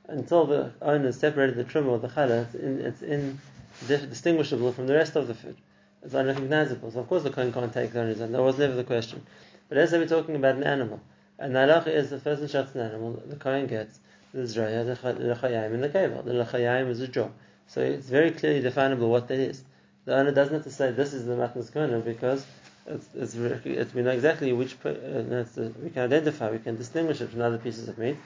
Until 0.08 0.48
the 0.48 0.74
owner 0.82 1.12
separated 1.12 1.56
the 1.56 1.64
Truma 1.64 1.90
or 1.90 2.00
the 2.00 2.08
Chala, 2.08 2.44
it's, 2.46 2.56
in, 2.56 2.80
it's 2.82 3.02
in, 3.04 3.40
distinguishable 3.88 4.72
from 4.72 4.88
the 4.88 4.96
rest 4.96 5.16
of 5.16 5.28
the 5.28 5.36
food. 5.36 5.56
It's 6.04 6.14
unrecognizable. 6.14 6.92
So 6.92 7.00
of 7.00 7.08
course 7.08 7.24
the 7.24 7.30
kohen 7.30 7.54
can't 7.54 7.74
take 7.74 7.92
it 7.92 7.98
on 7.98 8.08
his 8.08 8.22
own. 8.22 8.32
That 8.32 8.42
was 8.42 8.58
never 8.58 8.76
the 8.76 8.84
question. 8.84 9.26
But 9.70 9.78
as 9.78 9.92
we're 9.92 10.08
talking 10.08 10.36
about 10.36 10.56
an 10.56 10.64
animal, 10.64 11.02
and 11.38 11.56
the 11.56 11.92
is 11.92 12.10
the 12.10 12.18
person 12.18 12.48
shuts 12.48 12.74
an 12.76 12.82
animal, 12.82 13.22
the 13.26 13.36
kohen 13.36 13.68
gets 13.68 14.00
the 14.34 14.42
Zraya, 14.42 14.86
the 14.86 14.96
Lechayim, 14.96 15.74
and 15.74 15.84
the 15.84 15.90
Kevel. 15.90 16.24
The 16.24 16.32
Lechayim 16.32 16.90
is 16.90 17.02
a 17.02 17.08
jaw. 17.08 17.30
So 17.68 17.82
it's 17.82 18.08
very 18.08 18.32
clearly 18.32 18.62
definable 18.62 19.10
what 19.10 19.28
that 19.28 19.40
is. 19.40 19.64
The 20.06 20.16
owner 20.16 20.32
doesn't 20.32 20.54
have 20.54 20.64
to 20.64 20.72
say 20.72 20.92
this 20.92 21.14
is 21.14 21.26
the 21.26 21.34
Matnas 21.34 21.72
Kohen 21.72 22.02
because 22.02 22.46
it's, 22.88 23.08
it's, 23.16 23.36
it's, 23.36 23.94
we 23.94 24.02
know 24.02 24.12
exactly 24.12 24.54
which 24.54 24.76
uh, 24.86 24.90
it's, 24.90 25.56
we 25.58 25.90
can 25.90 26.04
identify, 26.04 26.52
we 26.52 26.60
can 26.60 26.76
distinguish 26.76 27.22
it 27.22 27.30
from 27.30 27.42
other 27.42 27.58
pieces 27.58 27.88
of 27.88 27.98
meat, 27.98 28.18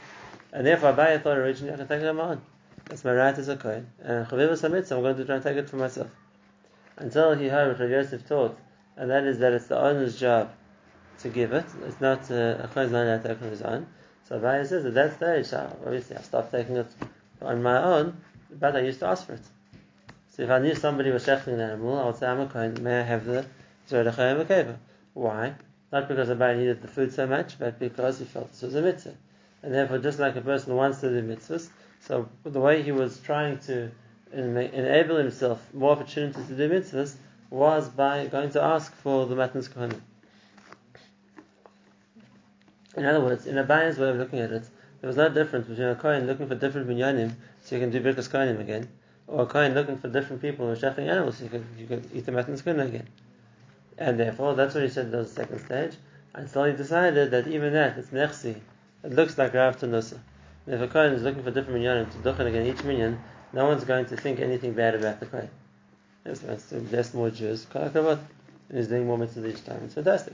and 0.51 0.65
therefore 0.65 0.93
Abaye 0.93 1.21
thought 1.21 1.37
originally 1.37 1.73
I 1.73 1.77
can 1.77 1.87
take 1.87 2.01
it 2.01 2.07
on 2.07 2.15
my 2.17 2.23
own. 2.23 2.41
That's 2.85 3.05
my 3.05 3.13
right 3.13 3.37
as 3.37 3.47
a 3.47 3.55
Kohen. 3.55 3.87
And 4.01 4.27
Chavivas 4.27 4.67
HaMitzvah, 4.67 4.91
I'm 4.91 5.01
going 5.01 5.17
to 5.17 5.25
try 5.25 5.35
and 5.35 5.43
take 5.43 5.57
it 5.57 5.69
for 5.69 5.77
myself. 5.77 6.09
Until 6.97 7.35
he 7.35 7.47
heard 7.47 7.69
what 7.69 7.79
Rav 7.79 7.89
Yosef 7.89 8.27
taught, 8.27 8.57
and 8.97 9.09
that 9.09 9.23
is 9.23 9.39
that 9.39 9.53
it's 9.53 9.67
the 9.67 9.79
owner's 9.79 10.19
job 10.19 10.51
to 11.19 11.29
give 11.29 11.53
it. 11.53 11.65
It's 11.85 12.01
not 12.01 12.29
uh, 12.31 12.57
a 12.63 12.69
Kohen's 12.73 12.91
not 12.91 13.05
allowed 13.05 13.23
to 13.23 13.29
take 13.29 13.41
on 13.41 13.49
his 13.49 13.61
own. 13.61 13.87
So 14.27 14.39
Abaye 14.39 14.65
says 14.67 14.85
at 14.85 14.93
that 14.95 15.15
stage, 15.15 15.53
obviously 15.53 16.17
I 16.17 16.21
stopped 16.21 16.51
taking 16.51 16.75
it 16.77 16.87
on 17.41 17.63
my 17.63 17.81
own, 17.81 18.17
but 18.51 18.75
I 18.75 18.81
used 18.81 18.99
to 18.99 19.07
ask 19.07 19.25
for 19.25 19.33
it. 19.33 19.41
So 20.35 20.43
if 20.43 20.49
I 20.49 20.59
knew 20.59 20.75
somebody 20.75 21.11
was 21.11 21.25
shechting 21.25 21.53
an 21.53 21.59
animal, 21.59 21.97
I 21.97 22.05
would 22.05 22.17
say, 22.17 22.27
I'm 22.27 22.39
a 22.41 22.47
Kohen, 22.47 22.83
may 22.83 22.99
I 22.99 23.03
have 23.03 23.25
the 23.25 23.45
Zerachayim? 23.89 24.77
Why? 25.13 25.55
Not 25.91 26.07
because 26.07 26.29
Abai 26.29 26.57
needed 26.57 26.81
the 26.81 26.87
food 26.87 27.11
so 27.11 27.25
much, 27.25 27.57
but 27.57 27.79
because 27.79 28.19
he 28.19 28.25
felt 28.25 28.51
this 28.51 28.61
was 28.61 28.75
a 28.75 28.81
mitzvah. 28.81 29.15
And 29.63 29.73
therefore, 29.73 29.97
just 29.97 30.19
like 30.19 30.35
a 30.35 30.41
person 30.41 30.75
wants 30.75 31.01
to 31.01 31.09
do 31.09 31.27
mitzvahs, 31.27 31.69
so 32.01 32.29
the 32.43 32.59
way 32.59 32.81
he 32.81 32.91
was 32.91 33.19
trying 33.19 33.57
to 33.59 33.91
enable 34.31 35.17
himself 35.17 35.73
more 35.73 35.91
opportunities 35.91 36.47
to 36.47 36.55
do 36.55 36.69
mitzvahs 36.69 37.15
was 37.49 37.89
by 37.89 38.27
going 38.27 38.51
to 38.51 38.61
ask 38.61 38.93
for 38.95 39.25
the 39.25 39.35
matnas 39.35 39.67
kohanim. 39.67 39.99
In 42.95 43.05
other 43.05 43.21
words, 43.21 43.47
in 43.47 43.55
Abaye's 43.55 43.97
way 43.97 44.09
of 44.09 44.17
looking 44.17 44.39
at 44.39 44.51
it, 44.51 44.63
there 45.01 45.07
was 45.07 45.17
no 45.17 45.29
difference 45.29 45.67
between 45.67 45.87
a 45.87 45.95
kohen 45.95 46.27
looking 46.27 46.47
for 46.47 46.55
different 46.55 46.87
minyanim 46.87 47.33
so 47.63 47.75
you 47.75 47.81
can 47.81 47.89
do 47.89 48.01
birkas 48.01 48.29
kohanim 48.29 48.59
again, 48.59 48.87
or 49.27 49.43
a 49.43 49.45
kohen 49.47 49.73
looking 49.73 49.97
for 49.97 50.09
different 50.09 50.41
people 50.41 50.67
who 50.67 50.73
are 50.73 50.75
shechting 50.75 51.09
animals 51.09 51.37
so 51.37 51.45
you 51.45 51.49
can, 51.49 51.65
you 51.77 51.87
can 51.87 52.09
eat 52.13 52.25
the 52.25 52.31
matnas 52.31 52.61
kohanim 52.61 52.87
again. 52.87 53.07
And 53.99 54.19
therefore, 54.19 54.55
that's 54.55 54.73
what 54.73 54.83
he 54.83 54.89
said 54.89 55.11
was 55.11 55.33
the 55.33 55.41
second 55.41 55.59
stage. 55.59 55.91
Until 56.33 56.63
he 56.63 56.73
decided 56.73 57.31
that 57.31 57.47
even 57.47 57.73
that, 57.73 57.97
it's 57.97 58.09
nechsi. 58.09 58.55
It 59.03 59.11
looks 59.11 59.37
like 59.37 59.53
Rav 59.53 59.77
Tanusa. 59.77 60.17
If 60.65 60.81
a 60.81 60.87
Kohen 60.87 61.13
is 61.13 61.21
looking 61.21 61.43
for 61.43 61.51
different 61.51 61.79
minyanim 61.79 62.11
to 62.11 62.17
duchen 62.19 62.47
again 62.47 62.65
each 62.65 62.83
minyan, 62.83 63.19
no 63.53 63.67
one's 63.67 63.83
going 63.83 64.05
to 64.05 64.15
think 64.15 64.39
anything 64.39 64.73
bad 64.73 64.95
about 64.95 65.19
the 65.19 65.25
Kohen. 65.25 65.49
Yes, 66.25 66.41
wants 66.41 66.69
to 66.69 66.79
bless 66.79 67.13
more 67.13 67.29
Jews, 67.29 67.67
and 67.73 68.19
he's 68.73 68.87
doing 68.87 69.05
more 69.05 69.17
mitzvahs 69.17 69.53
each 69.53 69.65
time. 69.65 69.81
It's 69.83 69.95
fantastic. 69.95 70.33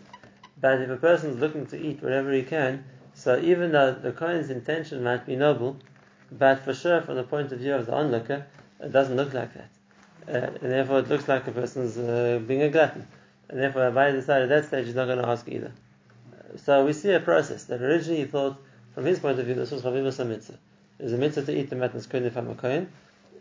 But 0.62 0.82
if 0.82 0.90
a 0.90 0.98
person 0.98 1.32
is 1.32 1.38
looking 1.38 1.66
to 1.68 1.78
eat 1.78 2.04
whatever 2.04 2.32
he 2.32 2.44
can, 2.44 2.84
So 3.16 3.40
even 3.40 3.72
though 3.72 3.94
the 3.94 4.12
Kohen's 4.12 4.50
intention 4.50 5.02
might 5.02 5.26
be 5.26 5.38
noble, 5.38 5.78
but 6.30 6.60
for 6.60 6.74
sure 6.74 7.02
from 7.02 7.16
the 7.16 7.24
point 7.24 7.52
of 7.54 7.60
view 7.60 7.74
of 7.74 7.86
the 7.86 7.94
onlooker, 7.94 8.46
it 8.82 8.92
doesn't 8.92 9.16
look 9.16 9.34
like 9.34 9.52
that. 9.54 9.70
Uh, 10.28 10.52
and 10.62 10.72
therefore 10.72 11.00
it 11.00 11.08
looks 11.08 11.28
like 11.28 11.48
a 11.48 11.52
person's 11.52 11.98
uh, 11.98 12.42
being 12.46 12.62
a 12.62 12.70
glutton. 12.70 13.08
And 13.50 13.60
therefore 13.60 13.84
Abai 13.92 14.12
decided 14.12 14.52
at 14.52 14.62
that 14.62 14.68
stage 14.68 14.86
he's 14.86 14.96
not 14.96 15.06
going 15.06 15.20
to 15.20 15.28
ask 15.28 15.48
either. 15.48 15.72
So 16.58 16.86
we 16.86 16.94
see 16.94 17.12
a 17.12 17.20
process 17.20 17.66
that 17.66 17.82
originally 17.82 18.22
he 18.22 18.26
thought, 18.26 18.58
from 18.94 19.06
his 19.06 19.20
point 19.20 19.40
of 19.40 19.46
view, 19.46 19.56
this 19.56 19.72
was 19.72 19.84
a 19.84 19.92
mitzvah. 19.92 20.58
It 21.00 21.04
was 21.04 21.14
a 21.14 21.18
mitzvah 21.18 21.46
to 21.46 21.58
eat 21.58 21.70
the 21.70 21.76
matnas 21.76 22.10
kohen 22.10 22.26
if 22.26 22.38
I'm 22.38 22.50
a 22.50 22.56
kohen, 22.56 22.90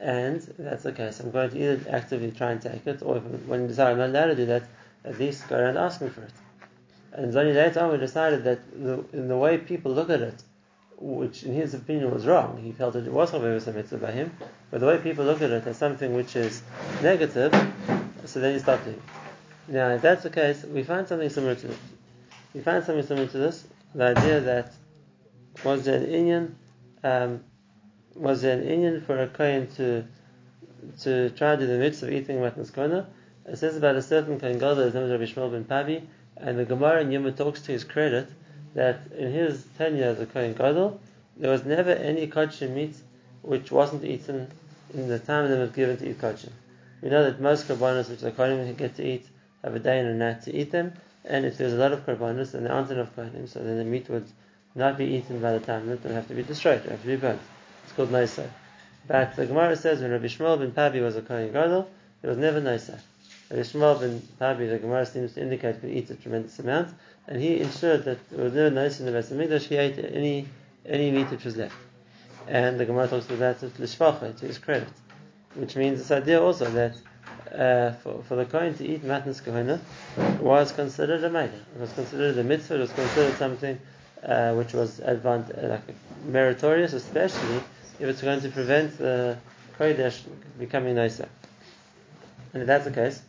and 0.00 0.40
that's 0.58 0.82
the 0.82 0.92
case. 0.92 1.20
I'm 1.20 1.30
going 1.30 1.50
to 1.50 1.58
either 1.58 1.90
actively 1.90 2.32
try 2.32 2.50
and 2.50 2.60
take 2.60 2.86
it, 2.86 3.02
or 3.02 3.18
if, 3.18 3.22
when 3.46 3.62
you 3.62 3.68
decide 3.68 3.92
I'm 3.92 3.98
not 3.98 4.08
allowed 4.10 4.26
to 4.26 4.36
do 4.36 4.46
that, 4.46 4.64
at 5.04 5.18
least 5.18 5.48
go 5.48 5.56
around 5.56 5.76
asking 5.76 6.10
for 6.10 6.22
it. 6.22 6.32
And 7.12 7.34
only 7.36 7.52
later 7.52 7.80
on 7.80 7.92
we 7.92 7.98
decided 7.98 8.42
that 8.44 8.58
the, 8.72 9.04
in 9.12 9.28
the 9.28 9.36
way 9.36 9.58
people 9.58 9.92
look 9.92 10.10
at 10.10 10.20
it, 10.20 10.42
which 10.98 11.44
in 11.44 11.54
his 11.54 11.74
opinion 11.74 12.10
was 12.10 12.26
wrong, 12.26 12.60
he 12.62 12.72
felt 12.72 12.94
that 12.94 13.06
it 13.06 13.12
was 13.12 13.30
Chavivas 13.30 13.68
a 13.68 13.72
mitzvah 13.72 13.98
by 13.98 14.10
him, 14.10 14.36
but 14.70 14.80
the 14.80 14.86
way 14.86 14.98
people 14.98 15.24
look 15.24 15.40
at 15.40 15.50
it 15.50 15.64
as 15.66 15.76
something 15.76 16.14
which 16.14 16.34
is 16.34 16.62
negative, 17.02 17.52
so 18.24 18.40
then 18.40 18.54
he 18.54 18.58
stopped 18.58 18.84
doing 18.84 18.96
it. 18.96 19.23
Now, 19.66 19.90
if 19.90 20.02
that's 20.02 20.22
the 20.22 20.30
case, 20.30 20.64
we 20.64 20.82
find 20.82 21.08
something 21.08 21.28
similar 21.30 21.54
to 21.54 21.68
this. 21.68 21.78
We 22.54 22.60
find 22.60 22.84
something 22.84 23.06
similar 23.06 23.26
to 23.28 23.38
this, 23.38 23.66
the 23.94 24.04
idea 24.04 24.40
that 24.40 24.72
was 25.64 25.84
there 25.84 25.98
an 25.98 26.06
inyan 26.06 26.50
um, 27.02 27.44
was 28.14 28.42
there 28.42 28.58
an 28.58 28.66
inyan 28.66 29.04
for 29.04 29.22
a 29.22 29.28
Kohen 29.28 29.68
to 29.76 30.04
to 31.00 31.30
try 31.30 31.56
to 31.56 31.62
do 31.62 31.66
the 31.66 31.78
mitzvah 31.78 32.06
of 32.06 32.12
eating 32.12 32.36
matnas 32.38 32.72
kona? 32.72 33.06
It 33.46 33.56
says 33.56 33.76
about 33.76 33.96
a 33.96 34.02
certain 34.02 34.38
Kohen 34.38 34.58
Gadol, 34.58 34.84
his 34.84 34.94
name 34.94 35.04
is 35.04 35.10
Rabbi 35.10 35.24
Shmuel 35.24 35.52
ben 35.52 35.64
Pavi, 35.64 36.02
and 36.36 36.58
the 36.58 36.64
Gemara 36.64 37.00
in 37.02 37.12
Yuma 37.12 37.32
talks 37.32 37.60
to 37.62 37.72
his 37.72 37.84
credit 37.84 38.28
that 38.74 39.00
in 39.16 39.32
his 39.32 39.64
tenure 39.78 40.06
as 40.06 40.20
a 40.20 40.26
Kohen 40.26 40.54
Gadol, 40.54 41.00
there 41.36 41.50
was 41.50 41.64
never 41.64 41.90
any 41.90 42.26
kosher 42.26 42.68
meat 42.68 42.96
which 43.42 43.70
wasn't 43.70 44.04
eaten 44.04 44.50
in 44.92 45.08
the 45.08 45.18
time 45.18 45.48
that 45.50 45.58
was 45.58 45.70
given 45.70 45.96
to 45.98 46.10
eat 46.10 46.20
kosher. 46.20 46.52
We 47.02 47.10
know 47.10 47.24
that 47.24 47.40
most 47.40 47.68
korbanos 47.68 48.08
which 48.08 48.20
the 48.20 48.30
Kohen 48.30 48.64
can 48.66 48.74
get 48.74 48.96
to 48.96 49.04
eat 49.04 49.26
have 49.64 49.74
a 49.74 49.78
day 49.78 49.98
and 49.98 50.08
a 50.08 50.14
night 50.14 50.42
to 50.42 50.54
eat 50.54 50.70
them, 50.70 50.92
and 51.24 51.46
if 51.46 51.56
there's 51.56 51.72
a 51.72 51.76
lot 51.76 51.92
of 51.92 52.04
korbanos 52.04 52.52
and 52.52 52.66
there 52.66 52.72
aren't 52.72 52.90
enough 52.90 53.16
kohanim, 53.16 53.48
so 53.48 53.60
then 53.60 53.78
the 53.78 53.84
meat 53.84 54.08
would 54.10 54.26
not 54.74 54.98
be 54.98 55.06
eaten 55.06 55.40
by 55.40 55.52
the 55.52 55.60
time 55.60 55.88
it 55.90 56.02
would 56.02 56.12
have 56.12 56.28
to 56.28 56.34
be 56.34 56.42
destroyed, 56.42 56.78
it 56.78 56.82
would 56.82 56.92
have 56.92 57.00
to 57.00 57.06
be 57.06 57.16
burnt. 57.16 57.40
It's 57.84 57.92
called 57.92 58.10
Noisar. 58.10 58.48
But 59.08 59.36
the 59.36 59.46
Gemara 59.46 59.76
says 59.76 60.00
when 60.00 60.10
Rabbi 60.10 60.26
Shmuel 60.26 60.58
ben 60.58 60.72
Pabi 60.72 61.02
was 61.02 61.16
a 61.16 61.22
Kohen 61.22 61.50
Gadol, 61.50 61.88
it 62.22 62.26
was 62.26 62.36
never 62.36 62.60
Noisar. 62.60 63.00
Rabbi 63.50 63.62
Shmuel 63.62 64.00
ben 64.00 64.22
Pabi, 64.38 64.68
the 64.68 64.78
Gemara 64.78 65.06
seems 65.06 65.32
to 65.34 65.40
indicate, 65.40 65.80
could 65.80 65.90
eat 65.90 66.10
a 66.10 66.14
tremendous 66.14 66.58
amount, 66.58 66.94
and 67.26 67.40
he 67.40 67.60
ensured 67.60 68.04
that 68.04 68.18
it 68.32 68.38
was 68.38 68.52
never 68.52 68.70
Noisar 68.70 69.00
in 69.00 69.06
the 69.06 69.12
Beis 69.12 69.32
Hamikdash, 69.32 69.62
he 69.62 69.76
ate 69.76 69.98
any, 69.98 70.46
any 70.84 71.10
meat 71.10 71.30
which 71.30 71.44
was 71.44 71.56
left. 71.56 71.76
And 72.46 72.78
the 72.78 72.84
Gemara 72.84 73.08
talks 73.08 73.30
about 73.30 73.60
Lishvacha, 73.60 74.38
to 74.38 74.46
his 74.46 74.58
credit. 74.58 74.88
Which 75.54 75.76
means 75.76 75.98
this 75.98 76.10
idea 76.10 76.42
also 76.42 76.66
that 76.72 76.96
uh, 77.54 77.92
for, 77.92 78.22
for 78.24 78.36
the 78.36 78.44
Kohen 78.44 78.74
to 78.74 78.86
eat 78.86 79.04
matnas 79.04 79.40
kohena 79.42 79.80
was 80.40 80.72
considered 80.72 81.22
a 81.24 81.30
maida. 81.30 81.52
It 81.74 81.80
was 81.80 81.92
considered 81.92 82.38
a 82.38 82.44
mitzvah. 82.44 82.76
It 82.76 82.80
was 82.80 82.92
considered 82.92 83.36
something 83.36 83.78
uh, 84.22 84.54
which 84.54 84.72
was 84.72 85.00
uh, 85.00 85.20
like 85.24 85.96
meritorious, 86.26 86.92
especially 86.92 87.56
if 88.00 88.08
it's 88.08 88.22
going 88.22 88.40
to 88.40 88.48
prevent 88.48 88.98
the 88.98 89.38
kodesh 89.78 90.22
becoming 90.58 90.96
nicer. 90.96 91.28
And 92.52 92.62
if 92.62 92.66
that's 92.66 92.84
the 92.84 92.90
case, 92.90 93.22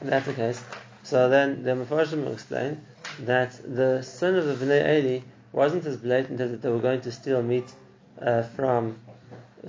if 0.00 0.08
that's 0.08 0.26
the 0.26 0.34
case, 0.34 0.62
so 1.02 1.28
then 1.28 1.62
the 1.62 1.70
Mepharshim 1.70 2.24
will 2.24 2.32
explain 2.32 2.80
that 3.20 3.52
the 3.64 4.02
son 4.02 4.34
of 4.36 4.46
the 4.46 4.54
Bnei 4.54 4.98
Eli 4.98 5.20
wasn't 5.52 5.84
as 5.86 5.96
blatant 5.96 6.40
as 6.40 6.50
that 6.50 6.62
they 6.62 6.70
were 6.70 6.78
going 6.78 7.00
to 7.02 7.12
steal 7.12 7.42
meat 7.42 7.72
uh, 8.20 8.42
from 8.42 8.98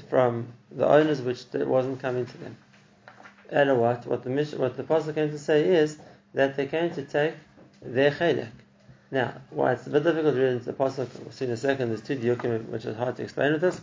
from 0.10 0.48
the 0.72 0.88
owners, 0.88 1.22
which 1.22 1.46
wasn't 1.54 2.00
coming 2.00 2.26
to 2.26 2.38
them. 2.40 2.58
And 3.54 3.80
what? 3.80 4.02
The 4.24 4.30
mission, 4.32 4.58
what 4.58 4.76
the 4.78 4.84
pasuk 4.84 5.14
came 5.14 5.30
to 5.30 5.38
say 5.38 5.64
is 5.64 6.00
that 6.34 6.58
they 6.58 6.66
came 6.66 6.90
to 6.96 7.04
take 7.04 7.36
their 7.84 8.10
chelek. 8.10 8.50
Now, 9.12 9.36
why 9.52 9.74
it's 9.74 9.86
a 9.86 9.92
bit 9.92 10.04
difficult 10.04 10.34
to 10.34 10.42
read 10.42 10.64
the 10.64 10.74
pasuk, 10.74 11.08
we'll 11.22 11.32
see 11.32 11.46
in 11.46 11.52
a 11.52 11.58
second. 11.58 11.90
There's 11.90 12.02
two 12.02 12.16
diukim 12.16 12.66
which 12.70 12.86
is 12.86 12.98
hard 12.98 13.16
to 13.18 13.22
explain 13.22 13.54
with 13.54 13.64
us, 13.64 13.80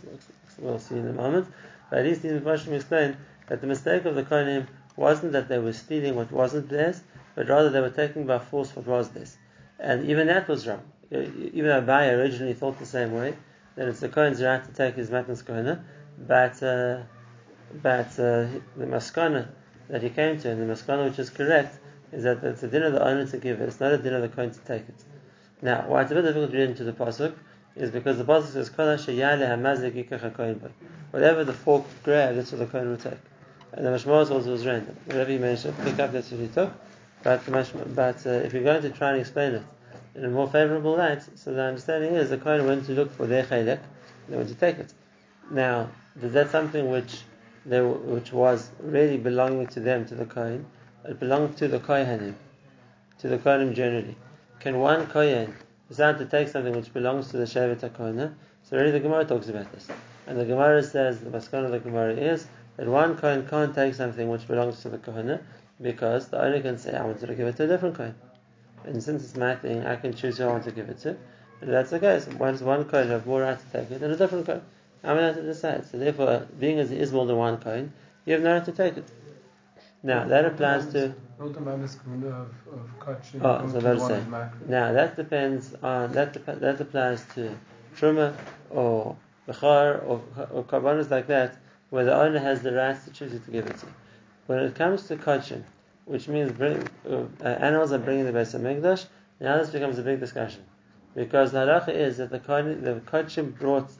We'll 0.59 0.77
see 0.77 0.97
in 0.97 1.07
a 1.07 1.13
moment. 1.13 1.47
But 1.89 1.99
at 1.99 2.05
least 2.05 2.21
these 2.21 2.33
Mepharshim 2.33 2.73
explained 2.73 3.15
that 3.47 3.61
the 3.61 3.67
mistake 3.67 4.03
of 4.03 4.15
the 4.15 4.23
Kohanim 4.23 4.67
wasn't 4.97 5.31
that 5.31 5.47
they 5.47 5.57
were 5.57 5.71
stealing 5.71 6.15
what 6.15 6.33
wasn't 6.33 6.67
theirs, 6.67 7.01
but 7.35 7.47
rather 7.47 7.69
they 7.69 7.79
were 7.79 7.89
taking 7.89 8.25
by 8.25 8.39
force 8.39 8.75
what 8.75 8.85
was 8.85 9.07
theirs. 9.11 9.37
And 9.79 10.09
even 10.09 10.27
that 10.27 10.49
was 10.49 10.67
wrong. 10.67 10.83
Even 11.11 11.71
Abai 11.71 12.11
originally 12.11 12.55
thought 12.55 12.77
the 12.77 12.85
same 12.85 13.13
way, 13.13 13.35
that 13.75 13.87
it's 13.87 14.01
the 14.01 14.09
Kohen's 14.09 14.43
right 14.43 14.61
to 14.61 14.73
take 14.73 14.95
his 14.95 15.09
matnas 15.09 15.45
kohena, 15.45 15.81
but 16.17 16.61
uh, 16.61 17.03
but 17.81 18.07
uh, 18.19 18.47
the 18.75 18.85
maskana 18.85 19.47
that 19.91 20.01
he 20.01 20.09
came 20.09 20.39
to, 20.39 20.49
and 20.49 20.61
the 20.61 20.73
maskana 20.73 21.03
which 21.09 21.19
is 21.19 21.29
correct, 21.29 21.77
is 22.13 22.23
that 22.23 22.43
it's 22.43 22.63
a 22.63 22.67
din 22.67 22.83
of 22.83 22.93
the 22.93 23.05
owner 23.05 23.27
to 23.27 23.37
give 23.37 23.59
it. 23.61 23.67
It's 23.67 23.79
not 23.79 23.91
a 23.91 23.97
din 23.97 24.13
of 24.13 24.21
the 24.21 24.29
kohen 24.29 24.51
to 24.51 24.59
take 24.59 24.87
it. 24.87 25.03
Now, 25.61 25.85
why 25.87 26.01
it's 26.01 26.11
a 26.11 26.15
bit 26.15 26.23
difficult 26.23 26.51
to 26.51 26.57
read 26.57 26.69
into 26.69 26.83
the 26.85 26.93
pasuk 26.93 27.33
is 27.75 27.91
because 27.91 28.17
the 28.17 28.23
pasuk 28.23 28.51
says 28.53 28.71
Whatever 31.11 31.43
the 31.43 31.53
fork 31.53 31.85
grabbed, 32.03 32.37
that's 32.37 32.51
what 32.51 32.59
the 32.59 32.65
kohen 32.67 32.89
would 32.89 33.01
take. 33.01 33.19
And 33.73 33.85
the 33.85 33.89
mashmos 33.89 34.31
also 34.31 34.51
was 34.51 34.65
random. 34.65 34.95
Whatever 35.05 35.31
he 35.31 35.37
managed 35.37 35.63
to 35.63 35.73
pick 35.73 35.99
up, 35.99 36.11
that's 36.13 36.31
what 36.31 36.39
he 36.39 36.47
took. 36.47 36.73
But, 37.23 37.45
but 37.95 38.25
uh, 38.25 38.29
if 38.29 38.53
you're 38.53 38.63
going 38.63 38.81
to 38.81 38.89
try 38.89 39.11
and 39.11 39.19
explain 39.19 39.53
it 39.55 39.63
in 40.15 40.25
a 40.25 40.29
more 40.29 40.49
favorable 40.49 40.95
light, 40.97 41.21
so 41.35 41.53
the 41.53 41.61
understanding 41.61 42.15
is 42.15 42.29
the 42.29 42.37
kohen 42.37 42.65
went 42.65 42.85
to 42.85 42.93
look 42.93 43.11
for 43.13 43.27
their 43.27 43.43
chaylik, 43.43 43.79
they 44.27 44.37
went 44.37 44.49
to 44.49 44.55
take 44.55 44.77
it. 44.79 44.93
Now, 45.51 45.89
is 46.21 46.33
that 46.33 46.49
something 46.49 46.89
which 46.89 47.21
which 47.65 48.33
was 48.33 48.69
really 48.79 49.17
belonging 49.17 49.67
to 49.67 49.79
them, 49.79 50.05
to 50.07 50.15
the 50.15 50.25
Kohen? 50.25 50.65
It 51.05 51.19
belonged 51.19 51.57
to 51.57 51.67
the 51.67 51.79
Kohanim, 51.79 52.35
to 53.19 53.27
the 53.27 53.37
Kohanim 53.37 53.73
generally. 53.73 54.15
Can 54.59 54.79
one 54.79 55.07
Kohen 55.07 55.55
decide 55.87 56.17
to 56.19 56.25
take 56.25 56.47
something 56.47 56.75
which 56.75 56.93
belongs 56.93 57.29
to 57.31 57.37
the 57.37 57.45
Shevet 57.45 57.79
HaKohenah? 57.79 58.33
So 58.63 58.77
really 58.77 58.91
the 58.91 58.99
Gemara 58.99 59.25
talks 59.25 59.49
about 59.49 59.71
this. 59.71 59.87
And 60.27 60.39
the 60.39 60.45
Gemara 60.45 60.83
says, 60.83 61.19
the 61.19 61.29
Maskana 61.29 61.65
of 61.65 61.71
the 61.71 61.79
Gemara 61.79 62.13
is, 62.13 62.47
that 62.77 62.87
one 62.87 63.17
Kohen 63.17 63.47
can't 63.47 63.73
take 63.75 63.95
something 63.95 64.29
which 64.29 64.47
belongs 64.47 64.81
to 64.81 64.89
the 64.89 64.97
Kohenah, 64.97 65.41
because 65.81 66.29
the 66.29 66.41
owner 66.41 66.61
can 66.61 66.77
say, 66.77 66.95
I 66.95 67.03
want 67.03 67.19
to 67.19 67.35
give 67.35 67.47
it 67.47 67.57
to 67.57 67.63
a 67.63 67.67
different 67.67 67.95
Kohen. 67.95 68.15
And 68.85 69.01
since 69.01 69.23
it's 69.23 69.35
my 69.35 69.55
thing, 69.55 69.85
I 69.85 69.95
can 69.95 70.13
choose 70.13 70.37
who 70.37 70.45
I 70.45 70.47
want 70.47 70.63
to 70.65 70.71
give 70.71 70.89
it 70.89 70.99
to. 70.99 71.17
And 71.61 71.71
that's 71.71 71.91
the 71.91 71.99
case. 71.99 72.27
Why 72.27 72.51
does 72.51 72.63
one 72.63 72.85
Kohen 72.85 73.09
have 73.09 73.25
more 73.25 73.41
right 73.41 73.57
to 73.59 73.65
take 73.71 73.91
it 73.91 73.99
than 73.99 74.11
a 74.11 74.15
different 74.15 74.45
Kohen? 74.45 74.61
I'm 75.03 75.17
allowed 75.17 75.35
to 75.35 75.43
decide. 75.43 75.85
So 75.85 75.97
therefore, 75.97 76.47
being 76.59 76.79
as 76.79 76.91
it 76.91 76.99
is 76.99 77.11
more 77.11 77.25
than 77.25 77.37
one 77.37 77.57
kohen, 77.57 77.93
you 78.25 78.33
have 78.33 78.43
no 78.43 78.53
right 78.53 78.65
to 78.65 78.71
take 78.71 78.97
it. 78.97 79.09
Now, 80.03 80.27
that 80.27 80.45
applies 80.45 80.87
to... 80.93 81.13
Not 81.39 81.53
the 81.53 81.61
madness 81.61 81.95
of, 81.95 82.23
of. 82.23 82.51
Oh, 83.41 83.67
so 83.67 83.77
about 83.77 83.99
to 83.99 83.99
say. 83.99 84.23
Now, 84.67 84.91
that 84.93 85.15
depends 85.15 85.75
on... 85.83 86.11
That, 86.13 86.33
that 86.59 86.81
applies 86.81 87.23
to 87.35 87.55
Truma 87.95 88.35
or 88.69 89.15
Bechar 89.47 90.03
or, 90.05 90.21
or 90.51 90.63
Karbanas 90.63 91.09
like 91.09 91.27
that, 91.27 91.57
where 91.91 92.05
the 92.05 92.15
owner 92.15 92.39
has 92.39 92.61
the 92.61 92.73
right 92.73 92.97
to 93.05 93.11
choose 93.11 93.31
who 93.31 93.39
to 93.39 93.51
give 93.51 93.67
it 93.67 93.77
to. 93.77 93.85
When 94.47 94.59
it 94.59 94.75
comes 94.75 95.07
to 95.07 95.17
kachim, 95.17 95.63
which 96.05 96.27
means 96.27 96.51
bring, 96.51 96.87
uh, 97.07 97.25
animals 97.43 97.91
are 97.91 97.99
bringing 97.99 98.25
the 98.25 98.31
Beis 98.31 98.59
Hamikdash, 98.59 99.05
now 99.39 99.57
this 99.57 99.69
becomes 99.69 99.99
a 99.99 100.03
big 100.03 100.19
discussion. 100.19 100.63
Because 101.13 101.51
the 101.51 101.59
halacha 101.59 101.89
is 101.89 102.17
that 102.17 102.29
the 102.31 102.39
the 102.39 103.43
brought 103.59 103.91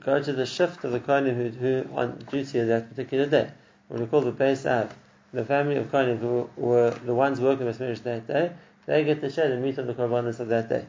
go 0.00 0.22
to 0.22 0.32
the 0.32 0.46
shift 0.46 0.84
of 0.84 0.92
the 0.92 1.00
kohen 1.00 1.26
who, 1.34 1.48
who 1.48 1.84
on 1.94 2.18
duty 2.30 2.60
at 2.60 2.68
that 2.68 2.88
particular 2.90 3.26
day. 3.26 3.50
What 3.88 4.00
we 4.00 4.06
call 4.06 4.20
the 4.20 4.32
Beis 4.32 4.66
Av. 4.66 4.94
The 5.32 5.44
family 5.44 5.76
of 5.76 5.90
kohen 5.90 6.18
who 6.18 6.48
were 6.56 6.90
the 6.90 7.14
ones 7.14 7.40
working 7.40 7.66
the 7.66 7.72
Beis 7.72 8.02
that 8.02 8.26
day, 8.26 8.52
they 8.86 9.04
get 9.04 9.20
to 9.20 9.30
share 9.30 9.48
the 9.48 9.56
meat 9.56 9.78
of 9.78 9.86
the 9.86 9.94
korbanos 9.94 10.40
of 10.40 10.48
that 10.48 10.68
day. 10.68 10.86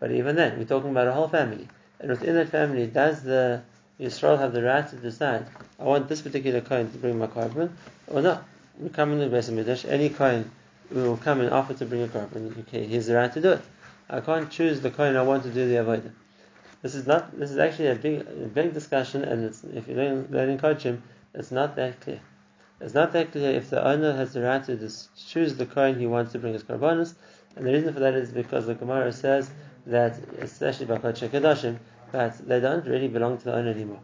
But 0.00 0.12
even 0.12 0.36
then, 0.36 0.58
we're 0.58 0.64
talking 0.64 0.90
about 0.90 1.08
a 1.08 1.12
whole 1.12 1.28
family. 1.28 1.68
And 2.00 2.10
within 2.10 2.34
that 2.34 2.48
family, 2.48 2.86
does 2.86 3.22
the 3.22 3.62
Yisrael 4.00 4.38
have 4.38 4.52
the 4.52 4.62
right 4.62 4.88
to 4.88 4.96
decide, 4.96 5.46
I 5.78 5.84
want 5.84 6.08
this 6.08 6.22
particular 6.22 6.60
kohen 6.60 6.90
to 6.90 6.98
bring 6.98 7.18
my 7.18 7.26
korban, 7.26 7.70
or 8.08 8.22
not? 8.22 8.44
We 8.78 8.88
come 8.88 9.12
in 9.12 9.18
the 9.18 9.26
Beis 9.26 9.50
Hamikdash, 9.50 9.88
any 9.88 10.08
kohen 10.08 10.50
will 10.90 11.16
come 11.16 11.40
and 11.40 11.50
offer 11.50 11.74
to 11.74 11.86
bring 11.86 12.02
a 12.02 12.08
korban. 12.08 12.58
Okay, 12.60 12.86
he 12.86 12.94
has 12.96 13.06
the 13.06 13.14
right 13.14 13.32
to 13.32 13.40
do 13.40 13.52
it. 13.52 13.62
I 14.10 14.20
can't 14.20 14.50
choose 14.50 14.80
the 14.80 14.90
kohen 14.90 15.16
I 15.16 15.22
want 15.22 15.44
to 15.44 15.50
do 15.50 15.68
the 15.68 15.76
avodah. 15.76 16.10
This 16.82 16.96
is 16.96 17.06
not. 17.06 17.38
This 17.38 17.52
is 17.52 17.58
actually 17.58 17.88
a 17.88 17.94
big, 17.94 18.20
a 18.22 18.48
big 18.48 18.74
discussion, 18.74 19.22
and 19.22 19.44
if 19.72 19.86
you're 19.86 20.26
learning, 20.30 20.58
coaching, 20.58 21.00
it's 21.32 21.52
not 21.52 21.76
that 21.76 22.00
clear. 22.00 22.20
It's 22.80 22.92
not 22.92 23.12
that 23.12 23.30
clear 23.30 23.52
if 23.52 23.70
the 23.70 23.86
owner 23.86 24.12
has 24.16 24.32
the 24.32 24.42
right 24.42 24.64
to 24.64 24.90
choose 25.28 25.54
the 25.54 25.66
kohen 25.66 26.00
he 26.00 26.08
wants 26.08 26.32
to 26.32 26.40
bring 26.40 26.54
his 26.54 26.64
korbanos, 26.64 27.14
and 27.54 27.64
the 27.64 27.72
reason 27.72 27.94
for 27.94 28.00
that 28.00 28.14
is 28.14 28.32
because 28.32 28.66
the 28.66 28.74
Gemara 28.74 29.12
says 29.12 29.48
that, 29.86 30.18
especially 30.40 30.86
by 30.86 30.98
Kodesh 30.98 31.28
Kedoshim, 31.30 31.78
that 32.10 32.36
they 32.48 32.58
don't 32.58 32.84
really 32.84 33.06
belong 33.06 33.38
to 33.38 33.44
the 33.44 33.54
owner 33.54 33.70
anymore. 33.70 34.00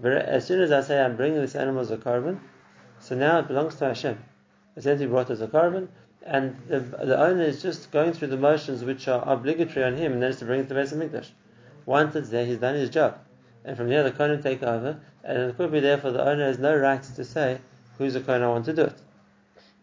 But 0.00 0.12
as 0.12 0.46
soon 0.46 0.62
as 0.62 0.72
I 0.72 0.80
say 0.80 1.04
I'm 1.04 1.16
bringing 1.16 1.42
this 1.42 1.54
animal 1.54 1.82
as 1.82 1.90
a 1.90 1.98
korban, 1.98 2.40
so 2.98 3.14
now 3.14 3.40
it 3.40 3.48
belongs 3.48 3.74
to 3.76 3.88
Hashem. 3.88 4.18
It's 4.74 4.86
then 4.86 4.98
he 4.98 5.04
brought 5.04 5.28
as 5.28 5.42
a 5.42 5.48
korban, 5.48 5.88
and 6.24 6.56
the, 6.66 6.80
the 6.80 7.20
owner 7.20 7.42
is 7.42 7.60
just 7.60 7.90
going 7.90 8.14
through 8.14 8.28
the 8.28 8.38
motions 8.38 8.82
which 8.84 9.06
are 9.06 9.22
obligatory 9.30 9.84
on 9.84 9.96
him, 9.98 10.14
and 10.14 10.22
then 10.22 10.34
to 10.34 10.46
bring 10.46 10.60
it 10.60 10.68
to 10.70 10.74
Beis 10.74 10.94
Hamikdash. 10.94 11.28
Once 11.86 12.14
it's 12.14 12.28
there, 12.28 12.46
he's 12.46 12.58
done 12.58 12.74
his 12.74 12.90
job, 12.90 13.18
and 13.64 13.76
from 13.76 13.88
here 13.88 14.02
the 14.02 14.10
Kohen 14.10 14.40
take 14.42 14.62
over, 14.62 15.00
and 15.24 15.38
it 15.38 15.56
could 15.56 15.72
be 15.72 15.80
therefore 15.80 16.12
the 16.12 16.24
owner 16.24 16.46
has 16.46 16.58
no 16.58 16.76
right 16.76 17.02
to 17.02 17.24
say 17.24 17.58
who's 17.98 18.14
the 18.14 18.20
Kohen 18.20 18.42
I 18.42 18.48
want 18.48 18.64
to 18.66 18.72
do 18.72 18.82
it. 18.82 18.98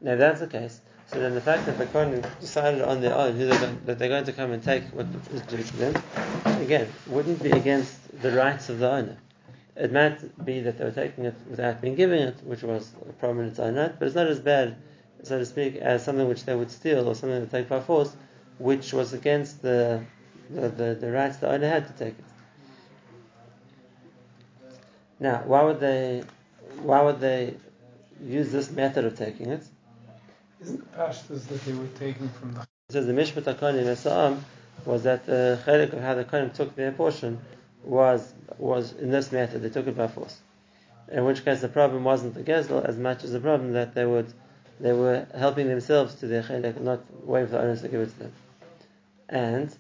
Now, 0.02 0.16
that's 0.16 0.40
the 0.40 0.48
case, 0.48 0.82
so 1.08 1.20
then 1.20 1.36
the 1.36 1.42
fact 1.42 1.66
that 1.66 1.78
the 1.78 1.86
Kohen 1.88 2.24
decided 2.40 2.82
on 2.82 3.02
their 3.02 3.16
own 3.16 3.36
who 3.36 3.48
they're 3.48 3.60
going, 3.60 3.82
that 3.86 4.00
they're 4.00 4.10
going 4.10 4.24
to 4.26 4.34
come 4.34 4.52
and 4.52 4.64
take 4.64 4.84
what 4.94 5.08
is 5.32 5.42
due 5.42 5.62
to 5.62 5.78
them, 5.78 6.04
again, 6.62 6.88
wouldn't 7.08 7.44
be 7.44 7.52
against 7.52 8.22
the 8.22 8.32
rights 8.32 8.70
of 8.70 8.80
the 8.80 8.90
owner. 8.90 9.18
It 9.76 9.92
might 9.92 10.46
be 10.46 10.62
that 10.62 10.78
they 10.78 10.86
were 10.86 10.92
taking 10.92 11.26
it 11.26 11.36
without 11.50 11.82
being 11.82 11.96
given 11.96 12.20
it, 12.20 12.36
which 12.44 12.64
was 12.64 12.92
a 13.10 13.14
problem 13.14 13.40
in 13.40 13.50
its 13.52 13.60
own 13.60 13.76
right, 13.76 13.98
but 13.98 14.06
it's 14.06 14.16
not 14.16 14.28
as 14.28 14.40
bad, 14.40 14.76
so 15.24 15.40
to 15.40 15.46
speak, 15.46 15.76
as 15.78 16.04
something 16.04 16.28
which 16.28 16.46
they 16.46 16.56
would 16.56 16.72
steal 16.72 17.08
or 17.08 17.16
something 17.16 17.40
they 17.46 17.60
take 17.60 17.70
by 17.70 17.80
force, 17.80 18.16
which 18.58 18.94
was 18.94 19.14
against 19.14 19.62
the 19.62 20.04
the, 20.50 20.70
the, 20.70 20.98
the 21.00 21.12
rights 21.12 21.38
the 21.38 21.50
owner 21.50 21.68
had 21.68 21.88
to 21.88 21.94
take 21.94 22.18
it. 22.18 22.26
Now, 25.20 25.44
why 25.46 25.64
would 25.64 25.80
they 25.80 26.24
why 26.82 27.02
would 27.02 27.20
they 27.20 27.56
use 28.24 28.52
this 28.52 28.72
method 28.72 29.06
of 29.06 29.18
taking 29.18 29.50
it? 29.50 29.64
Isn't 30.62 30.80
the 30.80 30.98
pashtas 30.98 31.48
that 31.48 31.62
they 31.66 31.74
were 31.74 31.88
taking 32.00 32.30
from 32.30 32.54
the 32.54 32.62
It 32.62 32.94
says 32.94 33.06
the 33.06 33.14
Mishpat 33.14 33.44
HaKonim 33.44 33.86
Esa'am 33.86 34.40
was 34.86 35.04
that 35.04 35.26
the 35.26 35.60
chelik 35.66 35.94
of 35.94 36.02
how 36.02 36.16
the 36.16 36.24
Konim 36.24 36.54
took 36.54 36.76
their 36.76 36.92
portion 36.92 37.40
was 37.84 38.34
was 38.58 38.94
in 38.94 39.12
this 39.12 39.32
method. 39.32 39.62
They 39.62 39.70
took 39.70 39.88
it 39.88 39.98
by 39.98 40.08
force. 40.08 40.38
In 41.12 41.26
which 41.26 41.44
case 41.44 41.62
the 41.62 41.70
problem 41.70 42.04
wasn't 42.04 42.36
the 42.36 42.44
Gezel 42.44 42.84
as 42.86 42.98
much 42.98 43.24
as 43.24 43.32
the 43.32 43.40
problem 43.40 43.74
that 43.74 43.94
they 43.94 44.06
would 44.06 44.34
they 44.80 44.94
were 44.94 45.28
helping 45.36 45.68
themselves 45.68 46.16
to 46.16 46.28
their 46.28 46.44
chelik, 46.44 46.80
not 46.80 47.02
waiting 47.26 47.48
for 47.48 47.58
the 47.58 47.62
owners 47.62 47.82
to 47.82 47.90
give 47.90 48.02
it 48.02 48.10
to 48.12 48.20
them. 48.20 48.32
And 49.28 49.76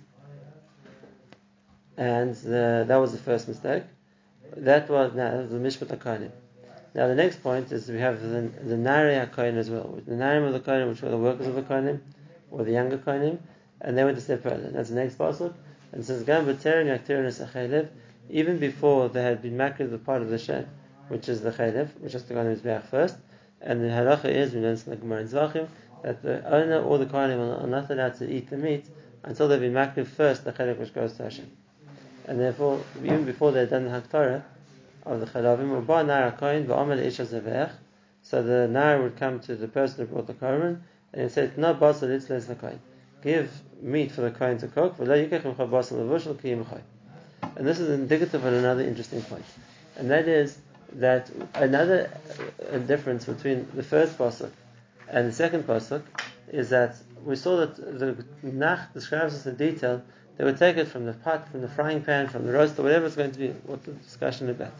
and 1.99 2.33
the, 2.33 2.85
that 2.87 2.95
was 2.95 3.11
the 3.11 3.17
first 3.17 3.49
mistake. 3.49 3.83
That 4.55 4.89
was 4.89 5.11
the 5.13 5.57
Mishpat 5.57 5.97
HaKonim. 5.97 6.31
Now 6.95 7.07
the 7.07 7.15
next 7.15 7.43
point 7.43 7.73
is 7.73 7.89
we 7.89 7.99
have 7.99 8.21
the, 8.21 8.49
the 8.63 8.77
Nari 8.77 9.15
HaKohen 9.15 9.57
as 9.57 9.69
well. 9.69 9.99
The 10.07 10.15
Nari 10.15 10.41
of 10.47 10.53
the 10.53 10.61
Kohen, 10.61 10.87
which 10.87 11.01
were 11.01 11.09
the 11.09 11.17
workers 11.17 11.47
of 11.47 11.55
the 11.55 11.61
Kohenim, 11.61 11.99
or 12.51 12.63
the 12.63 12.71
younger 12.71 12.97
Kohenim, 12.97 13.39
and 13.81 13.97
they 13.97 14.05
went 14.05 14.17
a 14.17 14.21
step 14.21 14.43
further. 14.43 14.69
That's 14.71 14.87
the 14.89 14.95
next 14.95 15.17
pasuk. 15.17 15.53
And 15.91 16.05
says, 16.05 16.23
Gam 16.23 16.47
even 18.29 18.59
before 18.59 19.09
they 19.09 19.23
had 19.23 19.41
been 19.41 19.57
makriv 19.57 19.91
the 19.91 19.97
part 19.97 20.21
of 20.21 20.29
the 20.29 20.37
Shem, 20.37 20.67
which 21.09 21.27
is 21.27 21.41
the 21.41 21.51
chelev, 21.51 21.89
which 21.99 22.15
go 22.29 22.39
on 22.39 22.45
his 22.45 22.61
back 22.61 22.89
first. 22.89 23.17
And 23.59 23.83
the 23.83 23.87
halacha 23.87 24.25
is, 24.25 24.53
we 24.53 24.61
learn 24.61 24.77
in 24.77 24.89
the 24.89 24.95
Gemara 24.95 25.21
in 25.21 25.27
Zvachim, 25.27 25.67
that 26.03 26.21
the 26.21 26.49
owner 26.49 26.81
or 26.81 26.97
the 26.97 27.07
Kohenim 27.07 27.61
are 27.61 27.67
not 27.67 27.91
allowed 27.91 28.15
to 28.19 28.31
eat 28.31 28.49
the 28.49 28.57
meat 28.57 28.85
until 29.25 29.49
they've 29.49 29.59
been 29.59 29.73
makriv 29.73 30.07
first 30.07 30.45
the 30.45 30.53
chelev 30.53 30.77
which 30.77 30.93
goes 30.93 31.11
to 31.17 31.23
Hashem. 31.23 31.51
And 32.29 32.39
therefore, 32.39 32.79
even 32.97 33.25
before 33.25 33.51
they've 33.51 33.67
done 33.67 33.85
the 33.85 33.89
Haktorah 33.89 34.43
of 35.03 35.19
the 35.19 35.25
chalavim, 35.25 36.37
kohen 36.37 36.67
v'omer 36.67 37.03
isha 37.03 37.25
zevech, 37.25 37.71
so 38.21 38.43
the 38.43 38.67
nar 38.67 39.01
would 39.01 39.17
come 39.17 39.39
to 39.39 39.55
the 39.55 39.67
person 39.67 40.05
who 40.05 40.13
brought 40.13 40.27
the 40.27 40.35
korban 40.35 40.79
and 41.11 41.23
he 41.23 41.29
said, 41.29 41.57
"No 41.57 41.73
basal 41.73 42.09
itzles 42.09 42.45
the. 42.45 42.77
Give 43.23 43.49
meat 43.81 44.11
for 44.11 44.21
the 44.21 44.29
kohen 44.29 44.59
to 44.59 44.67
cook. 44.67 44.97
v'lo 44.97 45.27
yikach 45.27 45.41
imcha 45.41 45.67
basal 45.67 45.97
levushel 45.97 46.39
ki 46.39 46.49
imchay." 46.51 46.81
And 47.55 47.65
this 47.65 47.79
is 47.79 47.89
indicative 47.89 48.45
of 48.45 48.53
another 48.53 48.83
interesting 48.83 49.23
point, 49.23 49.45
and 49.95 50.11
that 50.11 50.27
is 50.27 50.59
that 50.93 51.31
another 51.55 52.11
uh, 52.71 52.77
difference 52.77 53.25
between 53.25 53.67
the 53.73 53.81
first 53.81 54.19
pasuk 54.19 54.51
and 55.07 55.27
the 55.29 55.33
second 55.33 55.63
pasuk 55.63 56.03
is 56.49 56.69
that 56.69 56.95
we 57.25 57.35
saw 57.35 57.57
that 57.57 57.75
the 57.75 58.23
Nach 58.43 58.93
describes 58.93 59.33
us 59.33 59.47
in 59.47 59.55
detail. 59.55 60.03
They 60.39 60.45
would 60.45 60.57
take 60.57 60.77
it 60.77 60.87
from 60.87 61.05
the 61.05 61.11
pot, 61.11 61.49
from 61.49 61.59
the 61.59 61.67
frying 61.67 62.01
pan, 62.01 62.29
from 62.29 62.45
the 62.45 62.53
roast, 62.53 62.79
or 62.79 62.83
whatever 62.83 63.05
it's 63.05 63.17
going 63.17 63.33
to 63.33 63.37
be. 63.37 63.49
What 63.65 63.83
the 63.83 63.91
discussion 63.91 64.49
about? 64.49 64.71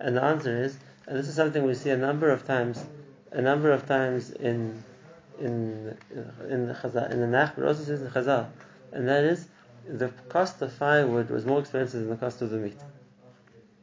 And 0.00 0.16
the 0.16 0.24
answer 0.24 0.64
is, 0.64 0.78
and 1.06 1.18
this 1.18 1.28
is 1.28 1.34
something 1.34 1.62
we 1.62 1.74
see 1.74 1.90
a 1.90 1.96
number 1.98 2.30
of 2.30 2.46
times, 2.46 2.82
a 3.30 3.42
number 3.42 3.70
of 3.70 3.86
times 3.86 4.30
in 4.30 4.82
in 5.38 5.94
in 6.48 6.68
the 6.68 6.72
Chazal, 6.72 7.10
in 7.10 7.20
the 7.20 7.26
Nach, 7.26 7.54
but 7.54 7.66
also 7.66 7.84
says 7.84 8.00
in 8.00 8.08
Chazal, 8.08 8.46
and 8.92 9.06
that 9.06 9.24
is 9.24 9.46
the 9.86 10.08
cost 10.30 10.62
of 10.62 10.72
firewood 10.72 11.28
was 11.28 11.44
more 11.44 11.60
expensive 11.60 12.00
than 12.00 12.08
the 12.08 12.16
cost 12.16 12.40
of 12.40 12.48
the 12.48 12.56
meat, 12.56 12.80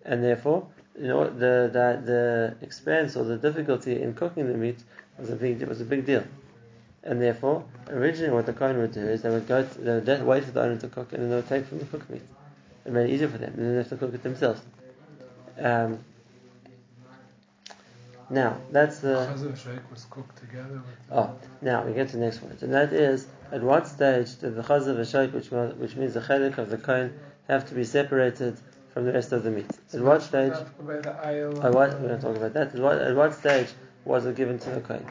and 0.04 0.24
therefore, 0.24 0.68
you 1.00 1.08
know, 1.08 1.30
the 1.30 1.70
the, 1.72 2.02
the 2.04 2.56
expense 2.66 3.16
or 3.16 3.26
the 3.26 3.38
difficulty 3.38 4.02
in 4.02 4.16
cooking 4.16 4.48
the 4.48 4.58
meat 4.58 4.80
was 5.20 5.30
a 5.30 5.36
big 5.36 5.62
was 5.68 5.82
a 5.82 5.86
big 5.86 6.04
deal, 6.04 6.24
and 7.04 7.22
therefore, 7.22 7.64
originally 7.90 8.32
what 8.32 8.46
the 8.46 8.54
Kohen 8.54 8.78
would 8.78 8.94
do 8.94 9.02
is 9.02 9.22
they 9.22 9.30
would 9.30 9.48
go, 9.48 9.66
to, 9.66 9.80
they 9.80 10.14
would 10.18 10.24
wait 10.24 10.44
for 10.44 10.52
the 10.52 10.62
owner 10.62 10.78
to 10.78 10.88
cook, 10.88 11.14
and 11.14 11.24
then 11.24 11.30
they 11.30 11.36
would 11.38 11.48
take 11.50 11.66
from 11.66 11.80
the 11.80 11.86
cooked 11.86 12.10
meat. 12.10 12.22
It 12.86 12.92
made 12.92 13.10
it 13.10 13.14
easier 13.14 13.28
for 13.28 13.38
them, 13.38 13.54
and 13.56 13.64
then 13.66 13.72
they 13.72 13.78
have 13.78 13.90
to 13.90 13.98
cook 13.98 14.14
it 14.14 14.24
themselves. 14.24 14.62
Um, 15.60 16.00
now 18.30 18.58
that's 18.72 19.00
the. 19.00 19.28
Was 19.92 20.06
cooked 20.10 20.38
together 20.38 20.76
with 20.76 21.10
the 21.10 21.16
Oh, 21.16 21.36
now 21.62 21.84
we 21.84 21.94
get 21.94 22.10
to 22.10 22.18
the 22.18 22.24
next 22.24 22.42
one. 22.42 22.52
point, 22.52 22.62
and 22.64 22.74
that 22.74 22.94
is 22.94 23.28
at 23.52 23.62
what 23.62 23.88
stage 23.88 24.40
did 24.40 24.56
the 24.56 24.62
chazav 24.62 24.96
v'shaik, 24.96 25.34
which 25.34 25.52
which 25.78 25.96
means 25.96 26.14
the 26.14 26.22
chelik 26.22 26.58
of 26.58 26.70
the 26.70 26.78
kohen, 26.78 27.20
have 27.48 27.68
to 27.68 27.76
be 27.76 27.84
separated 27.84 28.58
from 28.94 29.06
the 29.06 29.12
rest 29.12 29.32
of 29.32 29.44
the 29.44 29.52
meat? 29.52 29.70
At 29.94 30.02
what 30.02 30.22
stage? 30.22 30.54
The 30.80 31.16
aisle. 31.24 31.66
At 31.66 31.74
what 31.74 31.94
we're 32.00 32.08
going 32.08 32.20
to 32.20 32.22
talk 32.22 32.36
about 32.38 32.54
that. 32.54 32.74
At 32.74 32.80
what, 32.80 32.98
at 33.00 33.16
what 33.16 33.34
stage 33.34 33.68
was 34.06 34.26
it 34.26 34.36
given 34.36 34.60
to 34.60 34.70
the 34.70 34.82
kohen? 34.82 35.06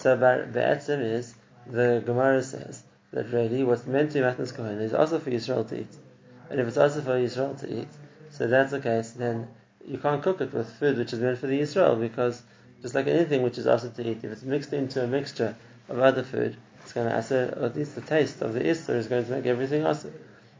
So 0.00 0.16
be'etzim 0.16 1.00
is 1.00 1.34
the 1.66 2.00
Gemara 2.06 2.40
says 2.40 2.84
that 3.12 3.32
really 3.32 3.64
what's 3.64 3.84
meant 3.84 4.12
to 4.12 4.20
be 4.20 4.24
matnas 4.24 4.54
kohen 4.54 4.78
is 4.80 4.94
also 4.94 5.18
for 5.18 5.30
Yisrael 5.30 5.68
to 5.70 5.80
eat, 5.80 5.94
and 6.50 6.60
if 6.60 6.68
it's 6.68 6.76
also 6.76 7.00
for 7.00 7.18
Yisrael 7.18 7.58
to 7.58 7.80
eat, 7.80 7.88
so 8.30 8.46
that's 8.46 8.70
the 8.70 8.78
case. 8.78 9.10
Then 9.10 9.48
you 9.84 9.98
can't 9.98 10.22
cook 10.22 10.40
it 10.40 10.52
with 10.52 10.70
food 10.74 10.98
which 10.98 11.12
is 11.12 11.18
meant 11.18 11.38
for 11.38 11.48
the 11.48 11.60
Yisrael 11.60 11.98
because 11.98 12.40
just 12.80 12.94
like 12.94 13.08
anything 13.08 13.42
which 13.42 13.58
is 13.58 13.66
also 13.66 13.88
to 13.90 14.08
eat, 14.08 14.22
if 14.22 14.30
it's 14.30 14.44
mixed 14.44 14.72
into 14.72 15.02
a 15.02 15.08
mixture 15.08 15.56
of 15.88 15.98
other 15.98 16.22
food, 16.22 16.56
it's 16.80 16.92
going 16.92 17.08
to 17.08 17.16
also, 17.16 17.52
or 17.58 17.64
at 17.64 17.74
least 17.74 17.96
the 17.96 18.00
taste 18.00 18.40
of 18.40 18.54
the 18.54 18.60
Isser 18.60 18.94
is 18.94 19.08
going 19.08 19.24
to 19.24 19.30
make 19.32 19.46
everything 19.46 19.84
also. 19.84 20.12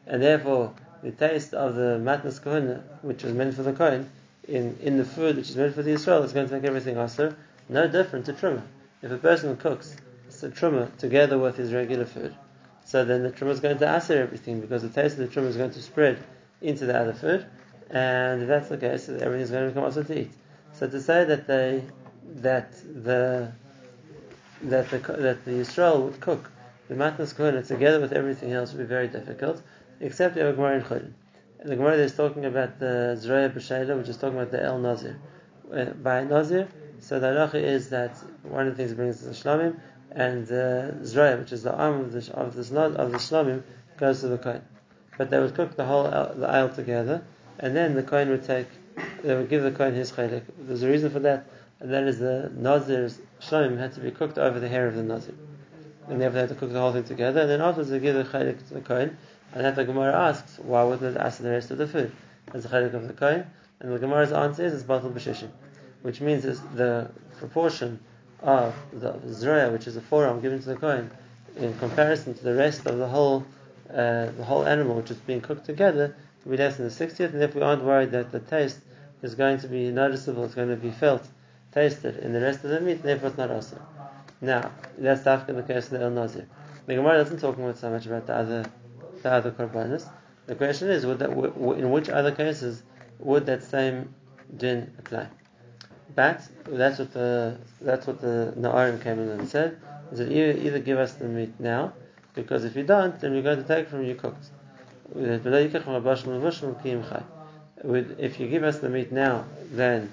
And 0.09 0.21
therefore, 0.21 0.75
the 1.05 1.13
taste 1.13 1.55
of 1.55 1.77
the 1.77 2.01
matnas 2.03 2.41
kohuna, 2.41 2.83
which 3.03 3.23
is 3.23 3.33
meant 3.33 3.55
for 3.55 3.63
the 3.63 3.73
kohen, 3.73 4.11
in, 4.49 4.77
in 4.83 4.97
the 4.97 5.05
food 5.05 5.37
which 5.37 5.51
is 5.51 5.57
meant 5.57 5.77
for 5.77 5.85
the 5.85 5.93
Israel, 5.93 6.25
is 6.25 6.33
going 6.33 6.49
to 6.49 6.55
make 6.55 6.65
everything 6.65 6.99
also 6.99 7.37
no 7.69 7.87
different 7.87 8.27
to 8.27 8.33
truma. 8.33 8.63
If 9.01 9.13
a 9.13 9.17
person 9.17 9.57
cooks 9.57 9.97
the 10.41 10.49
truma 10.49 10.97
together 10.99 11.39
with 11.39 11.57
his 11.57 11.73
regular 11.73 12.05
food, 12.05 12.35
so 12.85 13.05
then 13.05 13.23
the 13.23 13.31
truma 13.31 13.51
is 13.51 13.61
going 13.61 13.79
to 13.79 13.97
aser 13.97 14.21
everything 14.23 14.61
because 14.61 14.83
the 14.83 14.89
taste 14.89 15.19
of 15.19 15.29
the 15.29 15.41
truma 15.41 15.47
is 15.47 15.57
going 15.57 15.71
to 15.71 15.83
spread 15.83 16.19
into 16.61 16.87
the 16.87 16.99
other 16.99 17.13
food, 17.13 17.47
and 17.91 18.43
if 18.43 18.49
that's 18.49 18.69
the 18.69 18.77
case, 18.77 19.09
everything's 19.09 19.51
going 19.51 19.65
to 19.65 19.71
become 19.71 19.85
also 19.85 20.03
to 20.03 20.21
eat. 20.21 20.33
So 20.73 20.89
to 20.89 21.01
say 21.01 21.25
that 21.25 21.47
they 21.47 21.85
that 22.43 22.73
the 23.05 23.53
that 24.63 24.91
the 24.91 24.99
that 24.99 25.45
the 25.45 25.51
Yisrael 25.51 26.03
would 26.05 26.21
cook 26.21 26.51
the 26.89 26.95
matnas 26.95 27.35
kohuna 27.35 27.67
together 27.67 28.01
with 28.01 28.13
everything 28.13 28.53
else 28.53 28.73
would 28.73 28.81
be 28.81 28.85
very 28.85 29.09
difficult, 29.09 29.63
except 30.01 30.35
the 30.35 30.41
Gemara 30.41 30.77
in 30.77 30.83
Chulin. 30.83 31.13
The 31.65 31.77
Gemara 31.77 31.97
is 31.97 32.15
talking 32.15 32.45
about 32.45 32.79
the 32.79 33.19
Zroya 33.21 33.51
B'Sheila, 33.53 33.97
which 33.99 34.09
is 34.09 34.17
talking 34.17 34.39
about 34.39 34.51
the 34.51 34.63
El 34.63 34.79
Nazir. 34.79 35.19
Uh, 35.73 35.87
by 35.87 36.25
Nazir, 36.25 36.69
so 37.01 37.21
the 37.21 37.29
halacha 37.29 37.55
is 37.55 37.91
that 37.91 38.17
one 38.43 38.67
of 38.67 38.77
the 38.77 38.83
things 38.83 38.95
brings 38.95 39.21
the 39.21 39.31
Shlamim, 39.31 39.79
and 40.11 40.45
uh, 40.45 40.49
the 40.49 41.01
Zroya, 41.03 41.39
which 41.39 41.53
is 41.53 41.63
the 41.63 41.75
arm 41.75 42.01
of 42.01 42.13
the 42.13 42.33
of 42.35 42.55
the 42.55 42.81
of 42.81 43.13
the 43.13 43.19
Shlamim, 43.19 43.63
goes 43.99 44.21
to 44.21 44.29
the 44.29 44.39
Kohen. 44.39 44.63
But 45.17 45.31
they 45.31 45.39
would 45.39 45.55
cook 45.55 45.77
the 45.77 45.85
whole 45.85 46.05
the 46.05 46.47
aisle 46.47 46.71
together, 46.71 47.23
and 47.59 47.75
then 47.75 47.95
the 47.95 48.03
Kohen 48.03 48.31
would 48.31 48.45
take, 48.45 48.69
they 49.23 49.35
would 49.35 49.49
give 49.49 49.63
the 49.63 49.73
Kohen 49.73 49.95
his 49.95 50.13
chaylik. 50.13 50.43
There's 50.59 50.83
a 50.83 50.89
reason 50.89 51.11
for 51.11 51.19
that, 51.21 51.47
and 51.81 51.93
that 51.93 52.05
is 52.05 52.19
the 52.19 52.51
Nazir's 52.55 53.19
Shlamim 53.41 53.79
had 53.79 53.93
to 53.95 54.01
be 54.01 54.11
cooked 54.11 54.39
over 54.39 54.61
the 54.61 54.69
hair 54.69 54.87
of 54.87 54.95
the 54.95 55.03
Nazir. 55.03 55.35
And 56.09 56.21
therefore 56.21 56.35
they 56.35 56.41
had 56.41 56.49
to 56.51 56.55
cook 56.55 56.73
the 56.73 56.81
whole 56.81 56.93
thing 56.93 57.05
together, 57.05 57.41
and 57.43 57.51
then 57.51 57.61
afterwards 57.61 57.91
they 57.91 57.99
give 57.99 58.15
the 58.15 58.25
chaylik 58.25 58.67
to 58.69 58.75
the 58.75 58.81
Kohen, 58.81 59.17
and 59.55 59.65
then 59.65 59.75
the 59.75 59.85
Gemara 59.85 60.15
asks, 60.15 60.59
why 60.59 60.85
wouldn't 60.85 61.17
it 61.17 61.21
ask 61.21 61.41
the 61.41 61.51
rest 61.51 61.71
of 61.71 61.79
the 61.79 61.87
food? 61.87 62.13
As 62.55 62.63
the 62.63 62.69
chaylik 62.69 62.95
of 62.95 63.07
the 63.07 63.15
Kohen, 63.15 63.47
and 63.81 63.93
the 63.93 63.99
Gemara's 63.99 64.33
answer 64.33 64.65
is, 64.65 64.73
it's 64.73 64.83
Batal 64.85 65.13
B'Shishim, 65.13 65.49
which 66.03 66.21
means 66.21 66.43
the 66.43 67.11
proportion 67.39 67.99
of 68.43 68.75
the 68.93 69.13
Zroya, 69.27 69.73
which 69.73 69.87
is 69.87 69.97
a 69.97 70.01
forearm 70.01 70.41
given 70.41 70.61
to 70.61 70.69
the 70.69 70.77
Kohen, 70.77 71.11
in 71.57 71.77
comparison 71.79 72.35
to 72.35 72.45
the 72.45 72.55
rest 72.55 72.87
of 72.87 72.99
the 72.99 73.09
whole 73.09 73.45
uh, 73.91 74.31
the 74.37 74.45
whole 74.45 74.67
animal 74.67 74.97
which 74.97 75.11
is 75.11 75.17
being 75.17 75.41
cooked 75.41 75.65
together 75.65 76.15
will 76.45 76.53
be 76.53 76.59
less 76.59 76.77
than 76.77 76.87
the 76.87 76.95
60th, 76.95 77.33
and 77.33 77.43
if 77.43 77.55
we 77.55 77.63
aren't 77.63 77.83
worried 77.83 78.11
that 78.11 78.31
the 78.33 78.41
taste 78.41 78.81
is 79.23 79.35
going 79.35 79.59
to 79.59 79.67
be 79.67 79.91
noticeable, 79.91 80.45
it's 80.45 80.55
going 80.55 80.69
to 80.69 80.77
be 80.77 80.91
felt, 80.91 81.27
tasted 81.73 82.19
in 82.19 82.33
the 82.33 82.41
rest 82.41 82.65
of 82.65 82.71
the 82.71 82.81
meat, 82.81 83.03
therefore 83.03 83.29
it's 83.29 83.39
not 83.39 83.51
also. 83.51 83.81
Now, 84.41 84.71
that's 84.97 85.27
after 85.27 85.53
the 85.53 85.63
case 85.63 85.85
of 85.87 85.91
the 85.91 86.03
El 86.03 86.11
Nazir. 86.11 86.47
The 86.87 86.95
Gemara 86.95 87.19
doesn't 87.19 87.41
talk 87.41 87.57
about 87.57 87.77
so 87.77 87.91
much 87.91 88.07
about 88.07 88.27
the 88.27 88.35
other 88.35 88.65
the 89.23 89.33
other 89.33 89.51
korbanos. 89.51 90.09
The 90.47 90.55
question 90.55 90.89
is, 90.89 91.05
would 91.05 91.19
that, 91.19 91.31
in 91.31 91.91
which 91.91 92.09
other 92.09 92.33
cases 92.33 92.83
would 93.19 93.47
that 93.47 93.63
same 93.63 94.15
din 94.57 94.93
apply? 94.99 95.29
But 96.19 96.43
that's 96.67 96.99
what 96.99 97.13
the 97.13 97.57
that's 97.81 98.09
what 98.09 98.21
the 98.21 98.53
Na'arim 98.59 99.01
came 99.01 99.21
in 99.21 99.29
and 99.29 99.49
said. 99.49 99.79
Is 100.11 100.19
that 100.19 100.33
either, 100.33 100.59
either 100.59 100.81
give 100.81 100.99
us 100.99 101.13
the 101.13 101.27
meat 101.27 101.53
now, 101.61 101.93
because 102.35 102.65
if 102.65 102.75
you 102.75 102.83
don't, 102.83 103.21
then 103.21 103.35
we're 103.35 103.43
going 103.43 103.63
to 103.63 103.69
take 103.69 103.89
from 103.89 104.05
you 104.05 104.17
cooked. 104.17 104.47
If 105.15 105.45
you 108.41 108.49
give 108.49 108.65
us 108.65 108.81
the 108.81 108.89
meat 108.89 109.13
now, 109.13 109.45
then 109.71 110.11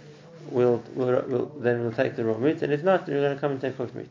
we'll, 0.51 0.83
we'll, 0.93 1.23
we'll, 1.27 1.45
then 1.57 1.81
we'll 1.81 1.91
take 1.91 2.15
the 2.15 2.23
raw 2.23 2.37
meat, 2.37 2.61
and 2.61 2.71
if 2.71 2.83
not, 2.83 3.07
then 3.07 3.15
we're 3.15 3.21
going 3.21 3.35
to 3.35 3.41
come 3.41 3.53
and 3.53 3.61
take 3.61 3.75
cooked 3.75 3.95
meat. 3.95 4.09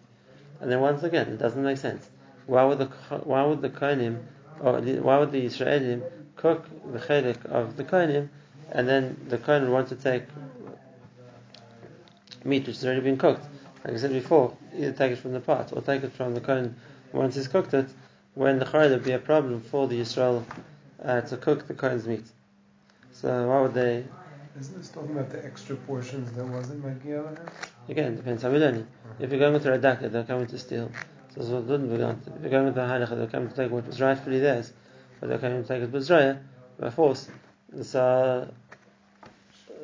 And 0.61 0.73
then 0.73 0.81
once 0.81 1.05
again, 1.05 1.29
it 1.29 1.39
doesn't 1.39 1.63
make 1.63 1.79
sense. 1.79 2.09
Why 2.47 2.65
would 2.65 2.79
the 2.79 2.87
why 3.23 3.45
would 3.45 3.63
the 3.63 3.71
kohenim 3.71 4.19
or 4.59 4.81
why 4.81 5.19
would 5.19 5.31
the 5.31 5.47
Israelim 5.47 6.03
cook 6.35 6.67
the 6.93 6.99
chelik 6.99 7.47
of 7.47 7.77
the 7.77 7.85
kohenim, 7.85 8.31
and 8.73 8.89
then 8.89 9.17
the 9.29 9.39
kohen 9.39 9.71
want 9.71 9.87
to 9.91 9.95
take 9.95 10.25
meat 12.45 12.67
which 12.67 12.77
has 12.77 12.85
already 12.85 13.01
been 13.01 13.17
cooked? 13.17 13.45
Like 13.85 13.95
I 13.95 13.97
said 13.99 14.13
before, 14.13 14.57
either 14.77 14.93
take 14.93 15.13
it 15.13 15.19
from 15.19 15.33
the 15.33 15.41
pot 15.41 15.73
or 15.73 15.83
take 15.83 16.03
it 16.05 16.13
from 16.13 16.35
the 16.35 16.41
kohen 16.41 16.77
once 17.13 17.35
he's 17.35 17.49
cooked 17.49 17.75
it. 17.75 17.89
When 18.35 18.59
the 18.59 18.65
chayil 18.65 18.91
would 18.91 19.05
be 19.05 19.13
a 19.13 19.19
problem 19.19 19.61
for 19.61 19.87
the 19.87 20.01
Yisrael 20.01 20.45
uh, 21.03 21.21
to 21.21 21.37
cook 21.37 21.67
the 21.67 21.75
kohen's 21.75 22.07
meat. 22.07 22.25
So 23.13 23.49
why 23.49 23.61
would 23.61 23.75
they? 23.75 24.05
Isn't 24.59 24.79
this 24.79 24.89
talking 24.89 25.11
about 25.13 25.31
the 25.31 25.45
extra 25.45 25.77
portions 25.77 26.33
that 26.33 26.45
wasn't 26.47 26.85
Magia? 26.85 27.25
Again, 27.89 28.17
depends 28.17 28.43
how 28.43 28.51
we're 28.51 28.59
learning. 28.59 28.87
If 29.19 29.31
you're 29.31 29.39
going 29.39 29.53
with 29.53 29.65
the 29.65 29.71
Radaka, 29.71 30.11
they're 30.11 30.25
coming 30.25 30.47
to 30.47 30.59
steal. 30.59 30.91
So 31.35 31.41
it's 31.41 31.51
what 31.51 31.65
wouldn't 31.65 31.91
be 31.91 31.97
going 31.97 32.21
to. 32.21 32.35
If 32.35 32.43
you're 32.43 32.51
going 32.51 32.67
with 32.67 32.75
the 32.75 32.83
Halacha, 32.83 33.17
they're 33.17 33.27
coming 33.27 33.49
to 33.49 33.55
take 33.55 33.71
what 33.71 33.87
was 33.87 34.01
rightfully 34.01 34.41
theirs, 34.41 34.73
but 35.21 35.29
they're 35.29 35.39
coming 35.39 35.63
to 35.63 35.69
take 35.69 35.83
it 35.83 35.93
B'Zraya 35.93 36.41
by 36.79 36.91
force. 36.91 37.29
So, 37.83 38.49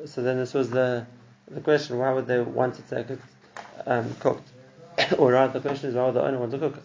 so 0.05 0.23
then 0.23 0.37
this 0.37 0.53
was 0.53 0.69
the 0.69 1.05
the 1.53 1.61
question: 1.61 1.97
Why 1.97 2.13
would 2.13 2.27
they 2.27 2.39
want 2.39 2.75
to 2.75 2.81
take 2.83 3.09
it 3.09 3.19
um, 3.85 4.13
cooked? 4.19 4.47
or 5.17 5.31
rather, 5.31 5.59
the 5.59 5.67
question 5.67 5.89
is: 5.89 5.95
Why 5.95 6.05
would 6.05 6.15
the 6.15 6.23
owner 6.23 6.37
want 6.37 6.51
to 6.51 6.59
cook 6.59 6.77
it? 6.77 6.83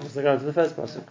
Let's 0.00 0.14
go 0.14 0.38
to 0.38 0.44
the 0.44 0.52
first 0.52 0.76
pasuk. 0.76 1.04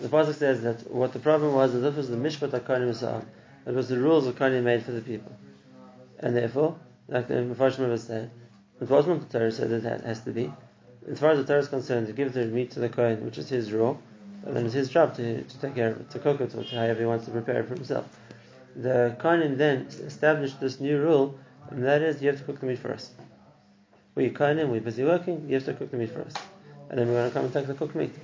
The 0.00 0.08
pasuk 0.08 0.34
says 0.34 0.62
that 0.62 0.90
what 0.90 1.12
the 1.12 1.18
problem 1.18 1.54
was 1.54 1.72
that 1.72 1.78
this 1.78 1.96
was 1.96 2.08
the 2.08 2.16
mishpat 2.16 2.50
hakonim 2.50 3.24
It 3.66 3.74
was 3.74 3.88
the 3.88 3.98
rules 3.98 4.26
of 4.26 4.36
konim 4.36 4.64
made 4.64 4.84
for 4.84 4.92
the 4.92 5.00
people, 5.00 5.32
and 6.18 6.36
therefore, 6.36 6.76
like 7.08 7.28
the 7.28 7.34
Mepharshim 7.34 7.98
said, 7.98 8.30
it 8.80 8.88
wasn't 8.88 9.30
the 9.30 9.38
Torah 9.38 9.52
said 9.52 9.70
that 9.70 10.00
it 10.00 10.04
has 10.04 10.20
to 10.20 10.30
be. 10.30 10.52
As 11.08 11.20
far 11.20 11.30
as 11.30 11.38
the 11.38 11.44
Torah 11.44 11.60
is 11.60 11.68
concerned, 11.68 12.06
to 12.06 12.12
give 12.12 12.32
the 12.32 12.46
meat 12.46 12.70
to 12.72 12.80
the 12.80 12.88
kohen, 12.88 13.24
which 13.24 13.38
is 13.38 13.48
his 13.48 13.72
rule, 13.72 14.00
and 14.44 14.56
then 14.56 14.64
it's 14.64 14.74
his 14.74 14.88
job 14.88 15.14
to, 15.16 15.42
to 15.42 15.60
take 15.60 15.74
care 15.74 15.90
of 15.90 16.00
it, 16.00 16.10
to 16.10 16.18
cook 16.18 16.40
it, 16.40 16.54
or 16.54 16.64
to 16.64 16.74
however 16.74 17.00
he 17.00 17.06
wants 17.06 17.26
to 17.26 17.30
prepare 17.30 17.60
it 17.60 17.68
for 17.68 17.74
himself. 17.74 18.06
The 18.76 19.16
kohen 19.18 19.56
then 19.56 19.86
established 20.04 20.60
this 20.60 20.80
new 20.80 21.00
rule, 21.00 21.38
and 21.70 21.84
that 21.84 22.02
is 22.02 22.20
you 22.20 22.28
have 22.28 22.38
to 22.38 22.44
cook 22.44 22.60
the 22.60 22.66
meat 22.66 22.78
for 22.78 22.92
us. 22.92 23.10
We're 24.14 24.30
kohen, 24.30 24.70
we're 24.70 24.80
busy 24.80 25.04
working, 25.04 25.48
you 25.48 25.54
have 25.54 25.64
to 25.64 25.74
cook 25.74 25.90
the 25.90 25.96
meat 25.96 26.10
for 26.10 26.22
us. 26.22 26.34
And 26.88 26.98
then 26.98 27.08
we're 27.08 27.14
going 27.14 27.30
to 27.30 27.34
come 27.34 27.44
and 27.44 27.52
take 27.52 27.66
the 27.66 27.74
cooked 27.74 27.94
meat. 27.94 28.14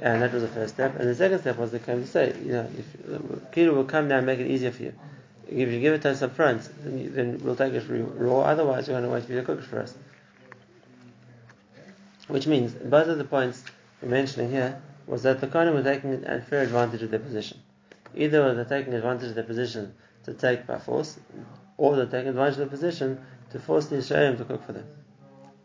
And 0.00 0.22
that 0.22 0.32
was 0.32 0.42
the 0.42 0.48
first 0.48 0.74
step. 0.74 0.98
And 0.98 1.08
the 1.08 1.14
second 1.14 1.40
step 1.40 1.56
was 1.56 1.72
they 1.72 1.78
came 1.78 2.02
to 2.02 2.06
say, 2.06 2.34
you 2.44 2.52
know, 2.52 2.68
if 2.78 3.52
Kilo 3.52 3.74
will 3.74 3.84
come 3.84 4.08
now 4.08 4.18
and 4.18 4.26
make 4.26 4.40
it 4.40 4.46
easier 4.46 4.70
for 4.70 4.82
you. 4.82 4.92
If 5.48 5.68
you 5.70 5.80
give 5.80 5.94
it 5.94 6.02
to 6.02 6.10
us 6.10 6.22
up 6.22 6.34
front, 6.34 6.68
then, 6.82 6.98
you, 6.98 7.10
then 7.10 7.40
we'll 7.42 7.56
take 7.56 7.72
it 7.72 7.84
raw. 7.88 8.40
Otherwise, 8.40 8.88
you're 8.88 9.00
going 9.00 9.08
to 9.08 9.14
wait 9.14 9.24
for 9.24 9.32
you 9.32 9.40
to 9.40 9.46
cook 9.46 9.60
it 9.60 9.64
for 9.64 9.80
us. 9.80 9.94
Which 12.28 12.46
means 12.46 12.72
both 12.72 13.06
of 13.06 13.18
the 13.18 13.24
points 13.24 13.62
we're 14.02 14.08
mentioning 14.08 14.50
here 14.50 14.82
was 15.06 15.22
that 15.22 15.40
the 15.40 15.46
Kohen 15.46 15.72
were 15.72 15.82
taking 15.82 16.24
unfair 16.26 16.62
advantage 16.62 17.02
of 17.02 17.10
their 17.10 17.20
position. 17.20 17.58
Either 18.14 18.54
they're 18.54 18.64
taking 18.64 18.94
advantage 18.94 19.30
of 19.30 19.34
their 19.34 19.44
position 19.44 19.94
to 20.24 20.34
take 20.34 20.66
by 20.66 20.78
force, 20.78 21.18
or 21.76 21.96
they're 21.96 22.06
taking 22.06 22.28
advantage 22.28 22.58
of 22.58 22.70
the 22.70 22.76
position 22.76 23.20
to 23.50 23.58
force 23.58 23.86
the 23.86 23.96
Israelim 23.96 24.38
to 24.38 24.44
cook 24.44 24.64
for 24.64 24.72
them. 24.72 24.86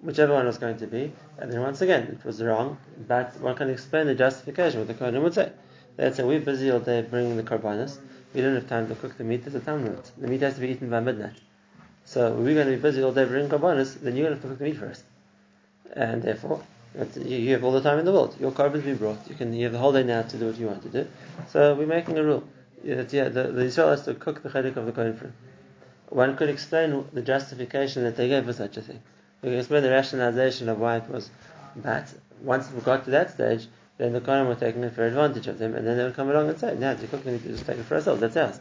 Whichever 0.01 0.33
one 0.33 0.45
was 0.45 0.57
going 0.57 0.77
to 0.77 0.87
be, 0.87 1.11
and 1.37 1.51
then 1.51 1.61
once 1.61 1.81
again, 1.81 2.03
it 2.03 2.25
was 2.25 2.41
wrong, 2.41 2.77
but 3.07 3.39
one 3.39 3.55
can 3.55 3.69
explain 3.69 4.07
the 4.07 4.15
justification, 4.15 4.79
what 4.79 4.87
the 4.87 4.93
Kohen 4.95 5.21
would 5.21 5.33
say. 5.33 5.51
They'd 5.97 6.15
say, 6.15 6.23
we're 6.23 6.39
busy 6.39 6.71
all 6.71 6.79
day 6.79 7.01
bringing 7.01 7.37
the 7.37 7.43
korbanos, 7.43 7.97
we 8.33 8.41
don't 8.41 8.55
have 8.55 8.67
time 8.67 8.87
to 8.87 8.95
cook 8.95 9.17
the 9.17 9.23
meat, 9.23 9.43
there's 9.43 9.55
a 9.55 9.59
time 9.59 9.83
limit. 9.85 10.11
The 10.17 10.27
meat 10.27 10.41
has 10.41 10.55
to 10.55 10.61
be 10.61 10.69
eaten 10.69 10.89
by 10.89 11.01
midnight. 11.01 11.39
So 12.05 12.33
we're 12.33 12.55
going 12.55 12.67
to 12.67 12.75
be 12.75 12.81
busy 12.81 13.03
all 13.03 13.11
day 13.11 13.25
bringing 13.25 13.49
korbanos, 13.49 13.99
then 14.01 14.15
you're 14.15 14.27
going 14.27 14.41
to 14.41 14.41
have 14.41 14.41
to 14.41 14.47
cook 14.47 14.57
the 14.57 14.63
meat 14.63 14.81
us 14.81 15.03
and 15.93 16.21
therefore 16.21 16.61
you 17.15 17.53
have 17.53 17.63
all 17.63 17.71
the 17.71 17.81
time 17.81 17.99
in 17.99 18.05
the 18.05 18.11
world. 18.11 18.35
Your 18.39 18.51
korban's 18.51 18.83
been 18.83 18.97
brought. 18.97 19.29
You 19.29 19.35
can 19.35 19.53
you 19.53 19.63
have 19.63 19.73
the 19.73 19.79
whole 19.79 19.93
day 19.93 20.03
now 20.03 20.23
to 20.23 20.37
do 20.37 20.47
what 20.47 20.57
you 20.57 20.67
want 20.67 20.83
to 20.83 20.89
do. 20.89 21.07
So 21.49 21.73
we're 21.75 21.85
making 21.85 22.17
a 22.17 22.23
rule. 22.23 22.43
That, 22.83 23.13
yeah, 23.13 23.29
the, 23.29 23.43
the 23.43 23.65
Israel 23.65 23.91
has 23.91 24.03
to 24.05 24.13
cook 24.13 24.43
the 24.43 24.49
chelik 24.49 24.75
of 24.75 24.85
the 24.85 24.91
kohen 24.91 25.15
for 25.15 25.25
him. 25.25 25.33
One 26.09 26.35
could 26.35 26.49
explain 26.49 27.05
the 27.13 27.21
justification 27.21 28.03
that 28.03 28.17
they 28.17 28.27
gave 28.27 28.45
for 28.45 28.53
such 28.53 28.75
a 28.75 28.81
thing. 28.81 29.01
We 29.41 29.49
can 29.49 29.59
explain 29.59 29.83
the 29.83 29.91
rationalization 29.91 30.67
of 30.67 30.79
why 30.79 30.97
it 30.97 31.09
was 31.09 31.29
that. 31.77 32.13
Once 32.41 32.69
we 32.71 32.81
got 32.81 33.05
to 33.05 33.11
that 33.11 33.31
stage, 33.31 33.67
then 33.97 34.13
the 34.13 34.19
kohen 34.19 34.47
were 34.47 34.55
taking 34.55 34.87
fair 34.89 35.07
advantage 35.07 35.47
of 35.47 35.59
them, 35.59 35.75
and 35.75 35.87
then 35.87 35.95
they 35.95 36.03
would 36.03 36.15
come 36.15 36.29
along 36.29 36.49
and 36.49 36.59
say, 36.59 36.75
"Now, 36.75 36.95
to 36.95 37.07
cook, 37.07 37.23
we 37.23 37.37
just 37.37 37.65
take 37.65 37.77
it 37.77 37.85
for 37.85 37.95
ourselves. 37.95 38.19
That's 38.19 38.35
ours." 38.35 38.59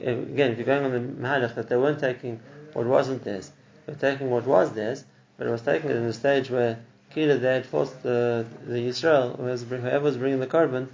Again, 0.00 0.52
if 0.52 0.58
you're 0.58 0.66
going 0.66 0.84
on 0.84 0.92
the 0.92 1.22
mahalach 1.22 1.54
that 1.54 1.68
they 1.68 1.76
weren't 1.76 2.00
taking 2.00 2.40
what 2.72 2.86
wasn't 2.86 3.22
theirs, 3.22 3.52
they're 3.86 3.94
taking 3.94 4.30
what 4.30 4.46
was 4.46 4.72
theirs, 4.72 5.04
but 5.36 5.46
it 5.46 5.50
was 5.50 5.62
taken 5.62 5.90
in 5.90 6.06
the 6.06 6.12
stage 6.12 6.50
where 6.50 6.78
Kila 7.14 7.36
they 7.38 7.54
had 7.54 7.66
forced 7.66 8.02
the, 8.02 8.44
the 8.66 8.78
Yisrael, 8.78 9.36
whoever 9.36 10.00
was 10.04 10.16
bringing 10.16 10.40
the 10.40 10.48
korban, 10.48 10.88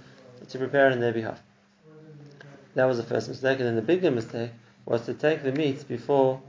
to 0.47 0.57
prepare 0.59 0.91
on 0.91 0.99
their 0.99 1.11
behalf. 1.11 1.41
That 2.75 2.85
was 2.85 2.97
the 2.97 3.03
first 3.03 3.27
mistake, 3.27 3.57
and 3.59 3.67
then 3.67 3.75
the 3.75 3.81
bigger 3.81 4.11
mistake 4.11 4.51
was 4.85 5.05
to 5.07 5.15
take 5.15 5.41
the 5.43 5.51
meat 5.51 5.87
before 5.87 6.39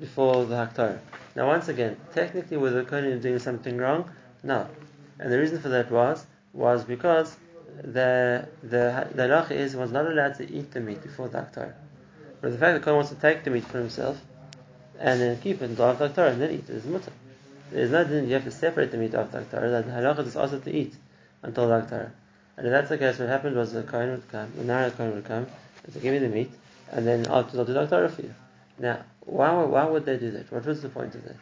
before 0.00 0.46
the 0.46 0.56
Haktar. 0.56 0.98
Now, 1.36 1.46
once 1.46 1.68
again, 1.68 1.96
technically, 2.12 2.56
were 2.56 2.70
the 2.70 2.84
Kohen 2.84 3.20
doing 3.20 3.38
something 3.38 3.76
wrong? 3.76 4.10
No. 4.42 4.66
And 5.18 5.30
the 5.32 5.38
reason 5.38 5.60
for 5.60 5.68
that 5.68 5.90
was 5.90 6.26
was 6.52 6.84
because 6.84 7.36
the 7.82 8.48
the 8.62 9.08
the 9.14 9.22
halacha 9.22 9.52
is 9.52 9.76
was 9.76 9.92
not 9.92 10.06
allowed 10.06 10.34
to 10.36 10.50
eat 10.50 10.72
the 10.72 10.80
meat 10.80 11.02
before 11.02 11.28
the 11.28 11.38
Haktar. 11.38 11.74
But 12.40 12.50
the 12.50 12.58
fact 12.58 12.74
that 12.74 12.82
Kohen 12.82 12.96
wants 12.96 13.10
to 13.10 13.16
take 13.16 13.44
the 13.44 13.50
meat 13.50 13.64
for 13.64 13.78
himself 13.78 14.20
and 14.98 15.20
then 15.20 15.38
keep 15.40 15.62
it 15.62 15.70
until 15.70 15.84
after 15.86 16.08
Haktar 16.08 16.32
and 16.32 16.42
then 16.42 16.50
eat 16.50 16.68
it 16.68 16.70
is 16.70 16.84
mutter. 16.84 17.12
There's 17.70 17.90
no 17.90 18.02
you 18.02 18.34
have 18.34 18.44
to 18.44 18.50
separate 18.50 18.90
the 18.90 18.98
meat 18.98 19.14
after 19.14 19.40
Aktara. 19.40 19.70
That 19.70 19.86
halacha 19.86 20.26
is 20.26 20.36
also 20.36 20.58
to 20.58 20.72
eat 20.72 20.94
until 21.42 21.68
the 21.68 21.80
Aktara. 21.80 22.10
And 22.56 22.66
if 22.66 22.72
that's 22.72 22.88
the 22.88 22.98
case, 22.98 23.18
what 23.18 23.28
happened 23.28 23.56
was 23.56 23.72
the 23.72 23.82
Kohen 23.82 24.10
would 24.10 24.28
come, 24.28 24.52
the 24.56 24.64
Nara 24.64 24.90
Kohen 24.90 25.14
would 25.14 25.24
come, 25.24 25.46
and 25.84 25.94
say, 25.94 26.00
give 26.00 26.12
me 26.12 26.18
the 26.18 26.28
meat, 26.28 26.50
and 26.90 27.06
then 27.06 27.26
after 27.30 27.58
I'll 27.58 27.64
do 27.64 27.72
the 27.72 27.86
Aktara 27.86 28.10
for 28.10 28.22
you. 28.22 28.34
Now, 28.78 29.04
why, 29.20 29.52
why 29.64 29.84
would 29.84 30.04
they 30.04 30.18
do 30.18 30.30
that? 30.32 30.50
What 30.50 30.66
was 30.66 30.82
the 30.82 30.88
point 30.88 31.14
of 31.14 31.24
that? 31.24 31.36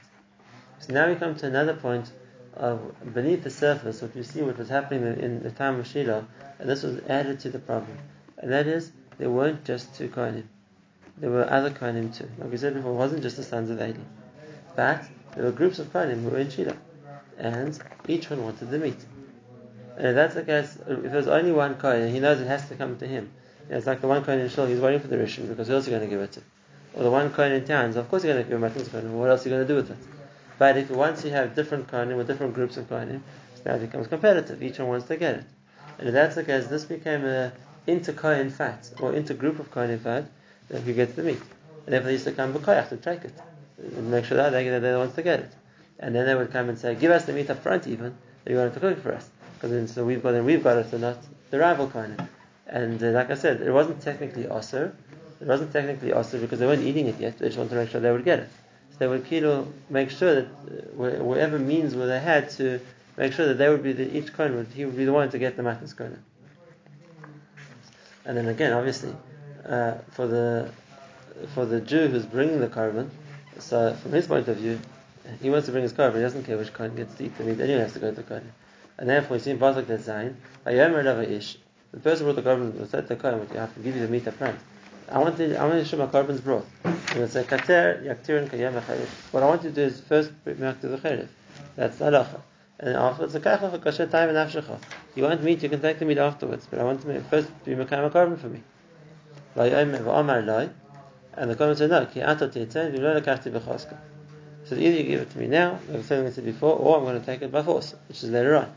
So 0.80 0.92
now 0.92 1.08
we 1.08 1.16
come 1.16 1.34
to 1.36 1.46
another 1.46 1.74
point 1.74 2.10
of 2.54 2.80
beneath 3.14 3.42
the 3.42 3.50
surface, 3.50 4.02
what 4.02 4.14
we 4.14 4.22
see 4.22 4.42
what 4.42 4.58
was 4.58 4.68
happening 4.68 5.02
in 5.22 5.42
the 5.42 5.50
time 5.50 5.78
of 5.80 5.86
Shiloh, 5.86 6.26
and 6.58 6.68
this 6.68 6.82
was 6.82 7.00
added 7.08 7.40
to 7.40 7.50
the 7.50 7.58
problem. 7.58 7.96
And 8.38 8.52
that 8.52 8.66
is, 8.66 8.92
there 9.18 9.30
weren't 9.30 9.64
just 9.64 9.94
two 9.94 10.08
Kohanim. 10.08 10.44
There 11.16 11.30
were 11.30 11.50
other 11.50 11.70
Kohanim 11.70 12.16
too. 12.16 12.28
Like 12.38 12.50
we 12.50 12.56
said 12.56 12.74
before, 12.74 12.92
it 12.92 12.96
wasn't 12.96 13.22
just 13.22 13.36
the 13.36 13.42
sons 13.42 13.70
of 13.70 13.80
Eli. 13.80 13.94
But 14.76 15.04
there 15.38 15.46
were 15.46 15.52
groups 15.52 15.78
of 15.78 15.92
Kohanim 15.92 16.24
who 16.24 16.30
were 16.30 16.38
in 16.38 16.50
Shiloh, 16.50 16.76
and 17.38 17.78
each 18.08 18.28
one 18.28 18.42
wanted 18.42 18.70
the 18.70 18.78
meat. 18.80 18.98
And 19.96 20.08
if 20.08 20.14
that's 20.16 20.34
the 20.34 20.42
case, 20.42 20.76
if 20.88 21.12
there's 21.12 21.28
only 21.28 21.52
one 21.52 21.76
Kohen, 21.76 22.12
he 22.12 22.18
knows 22.18 22.40
it 22.40 22.48
has 22.48 22.68
to 22.70 22.74
come 22.74 22.98
to 22.98 23.06
him. 23.06 23.30
You 23.66 23.70
know, 23.70 23.76
it's 23.76 23.86
like 23.86 24.00
the 24.00 24.08
one 24.08 24.24
Kohen 24.24 24.40
in 24.40 24.48
Shiloh, 24.48 24.66
he's 24.66 24.80
waiting 24.80 24.98
for 24.98 25.06
the 25.06 25.16
Rishon 25.16 25.48
because 25.48 25.68
who 25.68 25.74
else 25.74 25.86
are 25.86 25.90
going 25.90 26.02
to 26.02 26.08
give 26.08 26.20
it 26.20 26.32
to? 26.32 26.42
Or 26.94 27.04
the 27.04 27.10
one 27.12 27.30
Kohen 27.30 27.52
in 27.52 27.64
town, 27.64 27.92
so 27.92 28.00
of 28.00 28.08
course 28.08 28.24
you're 28.24 28.34
going 28.34 28.44
to 28.44 28.50
give 28.50 28.60
him 28.60 28.68
Matnas 28.68 28.90
Kohen, 28.90 29.16
what 29.16 29.30
else 29.30 29.46
are 29.46 29.48
you 29.48 29.54
going 29.54 29.64
to 29.64 29.72
do 29.72 29.76
with 29.76 29.92
it? 29.92 29.96
But 30.58 30.76
if 30.76 30.90
once 30.90 31.24
you 31.24 31.30
have 31.30 31.54
different 31.54 31.86
Kohanim 31.86 32.16
with 32.16 32.26
different 32.26 32.54
groups 32.54 32.76
of 32.76 32.88
Kohanim, 32.88 33.20
now 33.64 33.74
it 33.74 33.80
becomes 33.82 34.08
competitive. 34.08 34.60
Each 34.60 34.80
one 34.80 34.88
wants 34.88 35.06
to 35.06 35.16
get 35.16 35.36
it. 35.36 35.44
And 36.00 36.08
if 36.08 36.14
that's 36.14 36.34
the 36.34 36.42
case, 36.42 36.66
this 36.66 36.84
became 36.84 37.24
an 37.24 37.52
inter-Kohen 37.86 38.50
fight, 38.50 38.90
or 39.00 39.12
inter-group 39.12 39.60
of 39.60 39.70
Kohanim 39.70 40.00
fight, 40.00 40.24
that 40.68 40.82
who 40.82 40.92
gets 40.94 41.12
the 41.12 41.22
meat. 41.22 41.42
And 41.86 41.92
therefore 41.94 42.06
they 42.06 42.14
used 42.14 42.24
to 42.24 42.32
come 42.32 42.52
B'koyach 42.52 42.88
to 42.88 42.96
take 42.96 43.24
it 43.24 43.34
make 43.78 44.24
sure 44.24 44.36
that 44.36 44.50
they, 44.50 44.68
they're 44.68 44.80
the 44.80 44.98
ones 44.98 45.14
to 45.14 45.22
get 45.22 45.40
it. 45.40 45.52
And 45.98 46.14
then 46.14 46.26
they 46.26 46.34
would 46.34 46.52
come 46.52 46.68
and 46.68 46.78
say, 46.78 46.94
give 46.94 47.10
us 47.10 47.24
the 47.24 47.32
meat 47.32 47.50
up 47.50 47.62
front 47.62 47.86
even, 47.86 48.16
that 48.44 48.50
you 48.50 48.56
wanted 48.56 48.74
to 48.74 48.80
cook 48.80 49.02
for 49.02 49.12
us. 49.12 49.28
Because 49.54 49.70
then 49.70 49.88
so 49.88 50.04
we've 50.04 50.22
got 50.22 50.34
it, 50.34 50.44
we've 50.44 50.62
got 50.62 50.76
it, 50.76 50.90
so 50.90 50.98
not 50.98 51.18
the 51.50 51.58
rival 51.58 51.88
kind. 51.88 52.28
And 52.66 53.02
uh, 53.02 53.06
like 53.08 53.30
I 53.30 53.34
said, 53.34 53.60
it 53.60 53.72
wasn't 53.72 54.00
technically 54.00 54.44
osir. 54.44 54.92
It 55.40 55.46
wasn't 55.46 55.72
technically 55.72 56.10
osir 56.10 56.40
because 56.40 56.58
they 56.58 56.66
weren't 56.66 56.84
eating 56.84 57.06
it 57.06 57.18
yet. 57.18 57.38
They 57.38 57.46
just 57.46 57.58
wanted 57.58 57.70
to 57.70 57.76
make 57.76 57.90
sure 57.90 58.00
they 58.00 58.12
would 58.12 58.24
get 58.24 58.40
it. 58.40 58.48
So 58.92 58.98
they 58.98 59.08
would 59.08 59.26
kilo 59.26 59.66
make 59.90 60.10
sure 60.10 60.34
that 60.36 60.44
uh, 60.44 61.24
whatever 61.24 61.58
means 61.58 61.94
were 61.94 62.06
they 62.06 62.20
had 62.20 62.50
to 62.50 62.80
make 63.16 63.32
sure 63.32 63.46
that 63.46 63.54
they 63.54 63.68
would 63.68 63.82
be 63.82 63.92
the 63.92 64.16
each 64.16 64.32
kohen 64.32 64.54
would 64.54 64.68
he 64.68 64.84
would 64.84 64.96
be 64.96 65.04
the 65.04 65.12
one 65.12 65.30
to 65.30 65.38
get 65.38 65.56
the 65.56 65.62
matnas 65.62 65.96
kohen. 65.96 66.22
And 68.24 68.36
then 68.36 68.46
again, 68.48 68.72
obviously, 68.72 69.14
uh, 69.66 69.94
for 70.12 70.26
the 70.26 70.70
for 71.54 71.64
the 71.64 71.80
Jew 71.80 72.08
who's 72.08 72.26
bringing 72.26 72.60
the 72.60 72.68
korban, 72.68 73.08
so 73.58 73.94
from 73.94 74.12
his 74.12 74.26
point 74.26 74.48
of 74.48 74.56
view, 74.56 74.78
he 75.40 75.50
wants 75.50 75.66
to 75.66 75.72
bring 75.72 75.82
his 75.82 75.92
car, 75.92 76.10
but 76.10 76.16
he 76.16 76.22
doesn't 76.22 76.44
care 76.44 76.56
which 76.56 76.72
kohen 76.72 76.94
gets 76.94 77.14
to 77.16 77.24
eat 77.24 77.36
the 77.36 77.44
meat. 77.44 77.60
Anyone 77.60 77.82
has 77.82 77.92
to 77.92 77.98
go 77.98 78.10
to 78.10 78.16
the 78.16 78.22
kohen. 78.22 78.52
And 78.96 79.08
therefore, 79.08 79.36
we 79.36 79.40
see 79.40 79.50
in 79.50 79.58
Pasuk 79.58 79.86
that 79.86 80.24
Rava 80.64 81.32
Ish, 81.32 81.58
the 81.92 82.00
person 82.00 82.26
brought 82.26 82.36
the 82.36 82.42
korban 82.42 82.88
said 82.88 83.08
to 83.08 83.14
the 83.14 83.16
kohen, 83.16 83.46
you 83.52 83.58
have 83.58 83.74
to 83.74 83.80
give 83.80 83.94
you 83.94 84.02
the 84.02 84.08
meat 84.08 84.26
up 84.26 84.34
front. 84.34 84.58
I 85.10 85.18
want 85.18 85.36
to 85.38 85.56
I 85.56 85.64
want 85.64 85.78
to 85.78 85.84
show 85.84 85.96
my 85.96 86.06
korban's 86.06 86.40
brought. 86.40 86.66
And 86.84 87.22
it's 87.22 87.34
a 87.34 87.44
kater 87.44 88.02
yaktirin 88.04 88.48
kayem 88.48 88.74
What 89.32 89.42
I 89.42 89.46
want 89.46 89.62
to 89.62 89.70
do 89.70 89.82
is 89.82 90.00
first 90.00 90.32
back 90.44 90.80
to 90.80 90.88
the 90.88 90.98
chelev. 90.98 91.28
That's 91.76 91.98
halacha. 91.98 92.40
And 92.80 92.94
afterwards, 92.94 93.34
a 93.34 93.40
kachach 93.40 93.72
a 93.72 93.78
kasher 93.78 94.10
time 94.10 94.28
and 94.28 94.38
afshacha. 94.38 94.78
You 95.14 95.24
want 95.24 95.42
meat, 95.42 95.62
you 95.62 95.68
can 95.68 95.80
take 95.80 95.98
the 95.98 96.04
meat 96.04 96.18
afterwards. 96.18 96.66
But 96.70 96.80
I 96.80 96.84
want 96.84 97.02
to 97.02 97.20
first 97.22 97.48
be 97.64 97.72
mekayim 97.72 98.10
korban 98.12 98.38
for 98.38 98.48
me. 98.48 98.62
And 101.34 101.50
the 101.50 101.54
Kohen 101.56 101.76
said, 101.76 101.90
no, 101.90 102.06
ki 102.06 102.22
ato 102.22 102.48
tieten, 102.48 102.92
v'lo 102.92 103.20
lekachti 103.20 103.52
b'choska. 103.52 103.96
So 104.64 104.74
either 104.74 104.96
you 104.98 105.04
give 105.04 105.20
it 105.22 105.30
to 105.30 105.38
me 105.38 105.46
now, 105.46 105.78
like 105.88 106.00
I 106.00 106.30
said 106.30 106.44
before, 106.44 106.74
or 106.76 106.98
I'm 106.98 107.04
going 107.04 107.18
to 107.18 107.24
take 107.24 107.42
it 107.42 107.50
by 107.50 107.62
force, 107.62 107.94
which 108.08 108.22
is 108.22 108.30
later 108.30 108.56
on. 108.56 108.74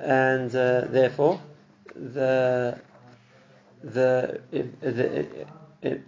And 0.00 0.54
uh, 0.54 0.86
therefore, 0.88 1.40
the 1.94 2.78
the, 3.82 4.40
the, 4.52 5.26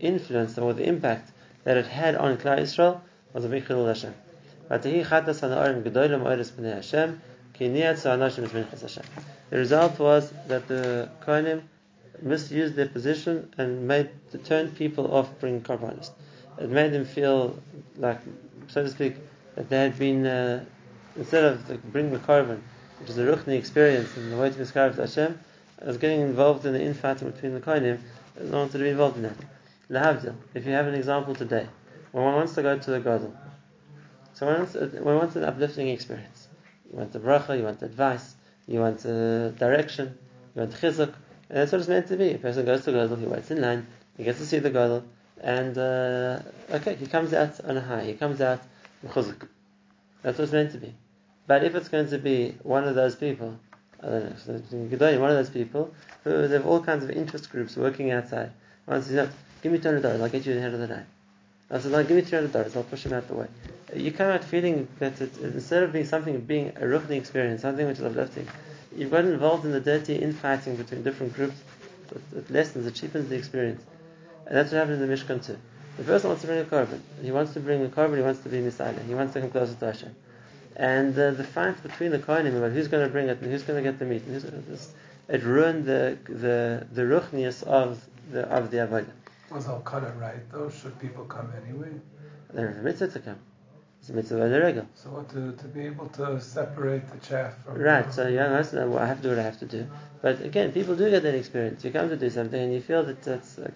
influence 0.01 0.59
or 0.59 0.73
the 0.75 0.85
impact 0.85 1.31
that 1.65 1.77
it 1.77 1.87
had 1.87 2.17
on 2.17 2.37
Klal 2.37 2.59
Israel 2.59 3.03
was 3.33 3.45
a 3.45 3.49
chilul 3.49 3.87
Hashem. 3.87 4.15
The 9.51 9.57
result 9.59 9.99
was 9.99 10.33
that 10.49 10.69
the 10.69 11.09
Kohanim 11.23 11.63
misused 12.23 12.75
their 12.75 12.89
position 12.89 13.53
and 13.59 13.87
made 13.87 14.11
to 14.31 14.39
turn 14.39 14.71
people 14.73 15.15
off 15.15 15.29
bringing 15.41 15.63
korbanos. 15.63 16.11
It 16.59 16.71
made 16.71 16.93
them 16.93 17.05
feel 17.05 17.59
like, 17.97 18.19
so 18.69 18.83
to 18.83 18.91
speak, 18.91 19.17
that 19.55 19.69
they 19.69 19.83
had 19.83 19.99
been 19.99 20.27
uh, 20.27 20.65
instead 21.17 21.45
of 21.45 21.93
bringing 21.93 22.13
the 22.13 22.19
korban, 22.19 22.61
which 22.99 23.11
is 23.11 23.19
a 23.19 23.25
ruchni 23.25 23.57
experience 23.59 24.17
and 24.17 24.33
the 24.33 24.37
way 24.37 24.51
to 24.51 24.57
describe 24.57 24.95
to 24.97 25.03
Hashem, 25.03 25.39
as 25.79 25.97
getting 25.97 26.21
involved 26.21 26.67
in 26.67 26.73
the 26.73 26.83
infighting 26.83 27.31
between 27.31 27.55
the 27.55 27.61
kohanim. 27.61 27.99
No 28.43 28.59
wanted 28.59 28.73
to 28.73 28.79
be 28.79 28.89
involved 28.91 29.17
in 29.17 29.23
that. 29.25 29.37
Lahavdil. 29.91 30.35
If 30.55 30.67
you 30.67 30.73
have 30.73 30.87
an 30.87 30.95
example 30.95 31.35
today, 31.35 31.67
when 32.13 32.25
one 32.25 32.35
wants 32.35 32.55
to 32.55 32.63
go 32.63 32.79
to 32.79 32.91
the 32.91 33.01
gadol, 33.01 33.35
so 34.35 34.47
wants, 34.47 34.75
one 34.75 35.17
wants 35.17 35.37
an 35.37 35.45
uplifting 35.45 35.89
experience. 35.89 36.49
You 36.91 36.99
want 36.99 37.13
the 37.13 37.19
bracha, 37.19 37.59
you 37.59 37.65
want 37.65 37.83
advice, 37.83 38.37
you 38.67 38.81
want 38.81 39.05
uh, 39.05 39.51
direction, 39.51 40.17
you 40.55 40.63
want 40.63 40.73
chizuk. 40.73 41.13
And 41.51 41.59
that's 41.59 41.73
what 41.73 41.81
it's 41.81 41.89
meant 41.89 42.07
to 42.09 42.17
be. 42.17 42.33
A 42.35 42.39
person 42.39 42.65
goes 42.65 42.85
to 42.85 42.93
Gadol, 42.93 43.17
he 43.17 43.27
waits 43.27 43.51
in 43.51 43.61
line, 43.61 43.87
he 44.17 44.23
gets 44.23 44.39
to 44.39 44.47
see 44.47 44.61
the 44.61 44.71
Gadol, 44.71 45.03
and 45.43 45.77
uh, 45.77 46.41
okay, 46.71 46.95
he 46.95 47.07
comes 47.07 47.35
out 47.35 47.59
on 47.65 47.77
a 47.77 47.81
high, 47.81 48.05
he 48.05 48.15
comes 48.15 48.41
out. 48.41 48.61
That's 49.03 49.17
what 49.17 50.39
it's 50.39 50.53
meant 50.53 50.73
to 50.73 50.79
be. 50.79 50.95
But 51.47 51.65
if 51.65 51.75
it's 51.75 51.89
going 51.89 52.09
to 52.11 52.19
be 52.19 52.55
one 52.63 52.85
of 52.87 52.95
those 52.95 53.17
people, 53.17 53.59
I 54.01 54.07
don't 54.07 54.73
know, 54.73 55.21
one 55.21 55.31
of 55.31 55.37
those 55.37 55.51
people 55.51 55.93
who 56.23 56.31
have 56.31 56.67
all 56.67 56.81
kinds 56.81 57.03
of 57.03 57.11
interest 57.11 57.51
groups 57.51 57.77
working 57.77 58.13
outside. 58.13 58.53
One 58.87 59.03
says, 59.03 59.29
give 59.63 59.73
me 59.73 59.79
two 59.79 59.89
hundred 59.89 60.03
dollars, 60.03 60.21
I'll 60.21 60.29
get 60.29 60.47
you 60.47 60.55
the 60.55 60.61
head 60.61 60.73
of 60.73 60.81
the 60.81 60.87
night. 60.87 61.07
I 61.71 61.79
said, 61.81 61.93
no, 61.93 62.03
give 62.05 62.17
me 62.17 62.23
three 62.23 62.39
hundred 62.39 62.53
dollars, 62.53 62.77
I'll 62.77 62.85
push 62.85 63.05
him 63.05 63.13
out 63.13 63.27
the 63.27 63.35
way. 63.35 63.49
You 63.95 64.13
come 64.13 64.29
out 64.29 64.45
feeling 64.45 64.87
that 65.01 65.21
it, 65.21 65.37
instead 65.39 65.83
of 65.83 65.93
being 65.93 66.05
something 66.05 66.39
being 66.41 66.69
a 66.69 66.83
ruchni 66.83 67.17
experience, 67.17 67.63
something 67.63 67.87
which 67.87 67.99
is 67.99 68.05
uplifting, 68.05 68.47
you've 68.97 69.11
got 69.11 69.25
involved 69.25 69.65
in 69.65 69.73
the 69.73 69.81
dirty 69.81 70.17
infighting 70.17 70.77
between 70.77 71.03
different 71.03 71.35
groups. 71.35 71.57
It, 72.11 72.39
it 72.39 72.51
lessens, 72.51 72.87
it 72.87 72.95
cheapens 72.95 73.29
the 73.29 73.37
experience. 73.37 73.83
And 74.47 74.57
that's 74.57 74.73
what 74.73 74.79
happened 74.79 75.03
in 75.03 75.09
the 75.09 75.15
Mishkan 75.15 75.45
too. 75.45 75.59
The 75.97 76.05
person 76.05 76.29
wants 76.29 76.43
to 76.43 76.49
bring 76.49 76.61
a 76.61 76.65
korban. 76.65 77.01
He 77.23 77.31
wants 77.31 77.53
to 77.55 77.61
bring 77.61 77.85
a 77.85 77.89
korban, 77.89 78.17
he 78.17 78.23
wants 78.23 78.43
to 78.43 78.49
be 78.49 78.61
Messiah. 78.61 78.99
He 79.07 79.15
wants 79.15 79.35
to 79.35 79.41
come 79.41 79.51
closer 79.51 79.75
to 79.75 79.87
Hashem. 79.87 80.15
And 80.77 81.19
uh, 81.19 81.33
the 81.33 81.45
fight 81.45 81.83
between 81.83 82.11
the 82.11 82.19
Kohanim 82.19 82.57
about 82.57 82.73
who's 82.73 82.89
going 82.89 83.05
to 83.05 83.13
bring 83.13 83.29
it 83.29 83.41
and 83.41 83.51
who's 83.51 83.63
going 83.63 83.83
to 83.83 83.91
get 83.91 83.99
the 83.99 84.07
meat, 84.07 84.23
and 84.23 84.33
who's 84.33 84.45
going 84.45 84.63
to 84.63 84.71
this, 84.71 84.93
it 85.29 85.43
ruined 85.43 85.85
the 85.85 86.17
the 86.27 86.87
the 86.93 87.03
ruchnius 87.03 87.63
of 87.65 88.03
the 88.33 88.43
of 88.49 88.71
the 88.71 88.79
avodah. 88.79 89.13
Was 89.51 89.67
Al 89.67 89.83
right 90.19 90.51
though? 90.53 90.71
Should 90.71 90.99
people 91.01 91.25
come 91.25 91.53
anyway? 91.67 91.91
They're 92.53 92.81
mitzvah 92.83 93.09
to 93.09 93.19
come. 93.19 93.39
It's 94.13 94.31
a 94.33 94.35
mitzvah 94.35 94.73
the. 94.73 94.87
So 94.95 95.11
what 95.11 95.29
to, 95.31 95.53
to 95.53 95.69
be 95.69 95.87
able 95.87 96.09
to 96.09 96.41
separate 96.41 97.09
the 97.11 97.19
chaff 97.19 97.63
from 97.65 97.79
Right, 97.79 98.13
so 98.13 98.25
well, 98.89 98.99
I 98.99 99.07
have 99.07 99.19
to 99.19 99.23
do 99.23 99.29
what 99.29 99.39
I 99.39 99.43
have 99.43 99.59
to 99.61 99.67
do. 99.67 99.87
But 100.21 100.41
again, 100.43 100.73
people 100.73 100.97
do 100.97 101.09
get 101.11 101.23
that 101.23 101.35
experience. 101.35 101.85
You 101.85 101.93
come 101.93 102.09
to 102.09 102.17
do 102.17 102.29
something 102.29 102.61
and 102.61 102.73
you 102.73 102.81
feel 102.81 103.05
that 103.05 103.23
that's 103.23 103.59
uh, 103.59 103.71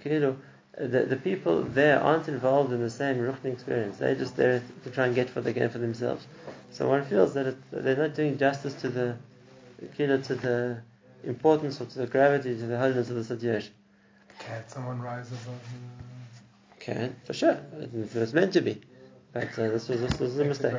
the, 0.77 1.05
the 1.05 1.17
people 1.17 1.63
there 1.63 2.01
aren't 2.01 2.27
involved 2.27 2.73
in 2.73 2.81
the 2.81 2.91
same 2.91 3.19
ruchni 3.19 3.53
experience. 3.53 3.99
They're 3.99 4.17
just 4.17 4.37
there 4.37 4.61
to 4.83 4.91
try 4.91 5.07
and 5.07 5.15
get 5.15 5.35
what 5.37 5.45
they 5.45 5.53
can 5.53 5.71
for 5.71 5.79
themselves. 5.79 6.27
So 6.73 6.89
one 6.89 7.05
feels 7.05 7.35
that 7.35 7.47
it, 7.47 7.57
they're 7.71 7.97
not 7.97 8.15
doing 8.17 8.37
justice 8.37 8.75
to 8.83 8.89
the 8.89 9.17
to 9.97 10.35
the 10.35 10.83
importance 11.23 11.81
or 11.81 11.85
to 11.87 11.99
the 11.99 12.07
gravity, 12.07 12.57
to 12.57 12.67
the 12.67 12.79
holiness 12.79 13.09
of 13.09 13.17
the 13.17 13.25
situation. 13.25 13.73
Can't 14.41 14.69
someone 14.69 15.01
rise 15.01 15.29
above? 15.29 15.61
Can 16.81 17.15
for 17.25 17.35
sure. 17.35 17.59
It's 17.95 18.33
meant 18.33 18.53
to 18.55 18.61
be. 18.61 18.83
But 19.35 19.59
uh, 19.59 19.69
this 19.69 19.89
was 19.89 20.01
this 20.01 20.19
was 20.21 20.39
a 20.39 20.45
mistake. 20.45 20.73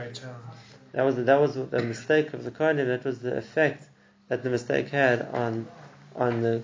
That 0.93 1.03
was 1.03 1.17
that 1.17 1.39
was 1.41 1.57
a 1.57 1.81
mistake 1.81 2.33
of 2.33 2.45
the 2.45 2.51
Kohanim. 2.51 2.87
That 2.87 3.03
was 3.03 3.19
the 3.19 3.37
effect 3.37 3.83
that 4.29 4.43
the 4.43 4.49
mistake 4.49 4.89
had 4.89 5.23
on 5.33 5.67
on 6.15 6.41
the 6.41 6.61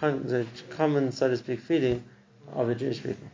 the 0.00 0.46
common, 0.68 1.10
so 1.10 1.28
to 1.28 1.36
speak, 1.38 1.60
feeling 1.60 2.04
of 2.52 2.68
the 2.68 2.74
Jewish 2.74 3.02
people. 3.02 3.28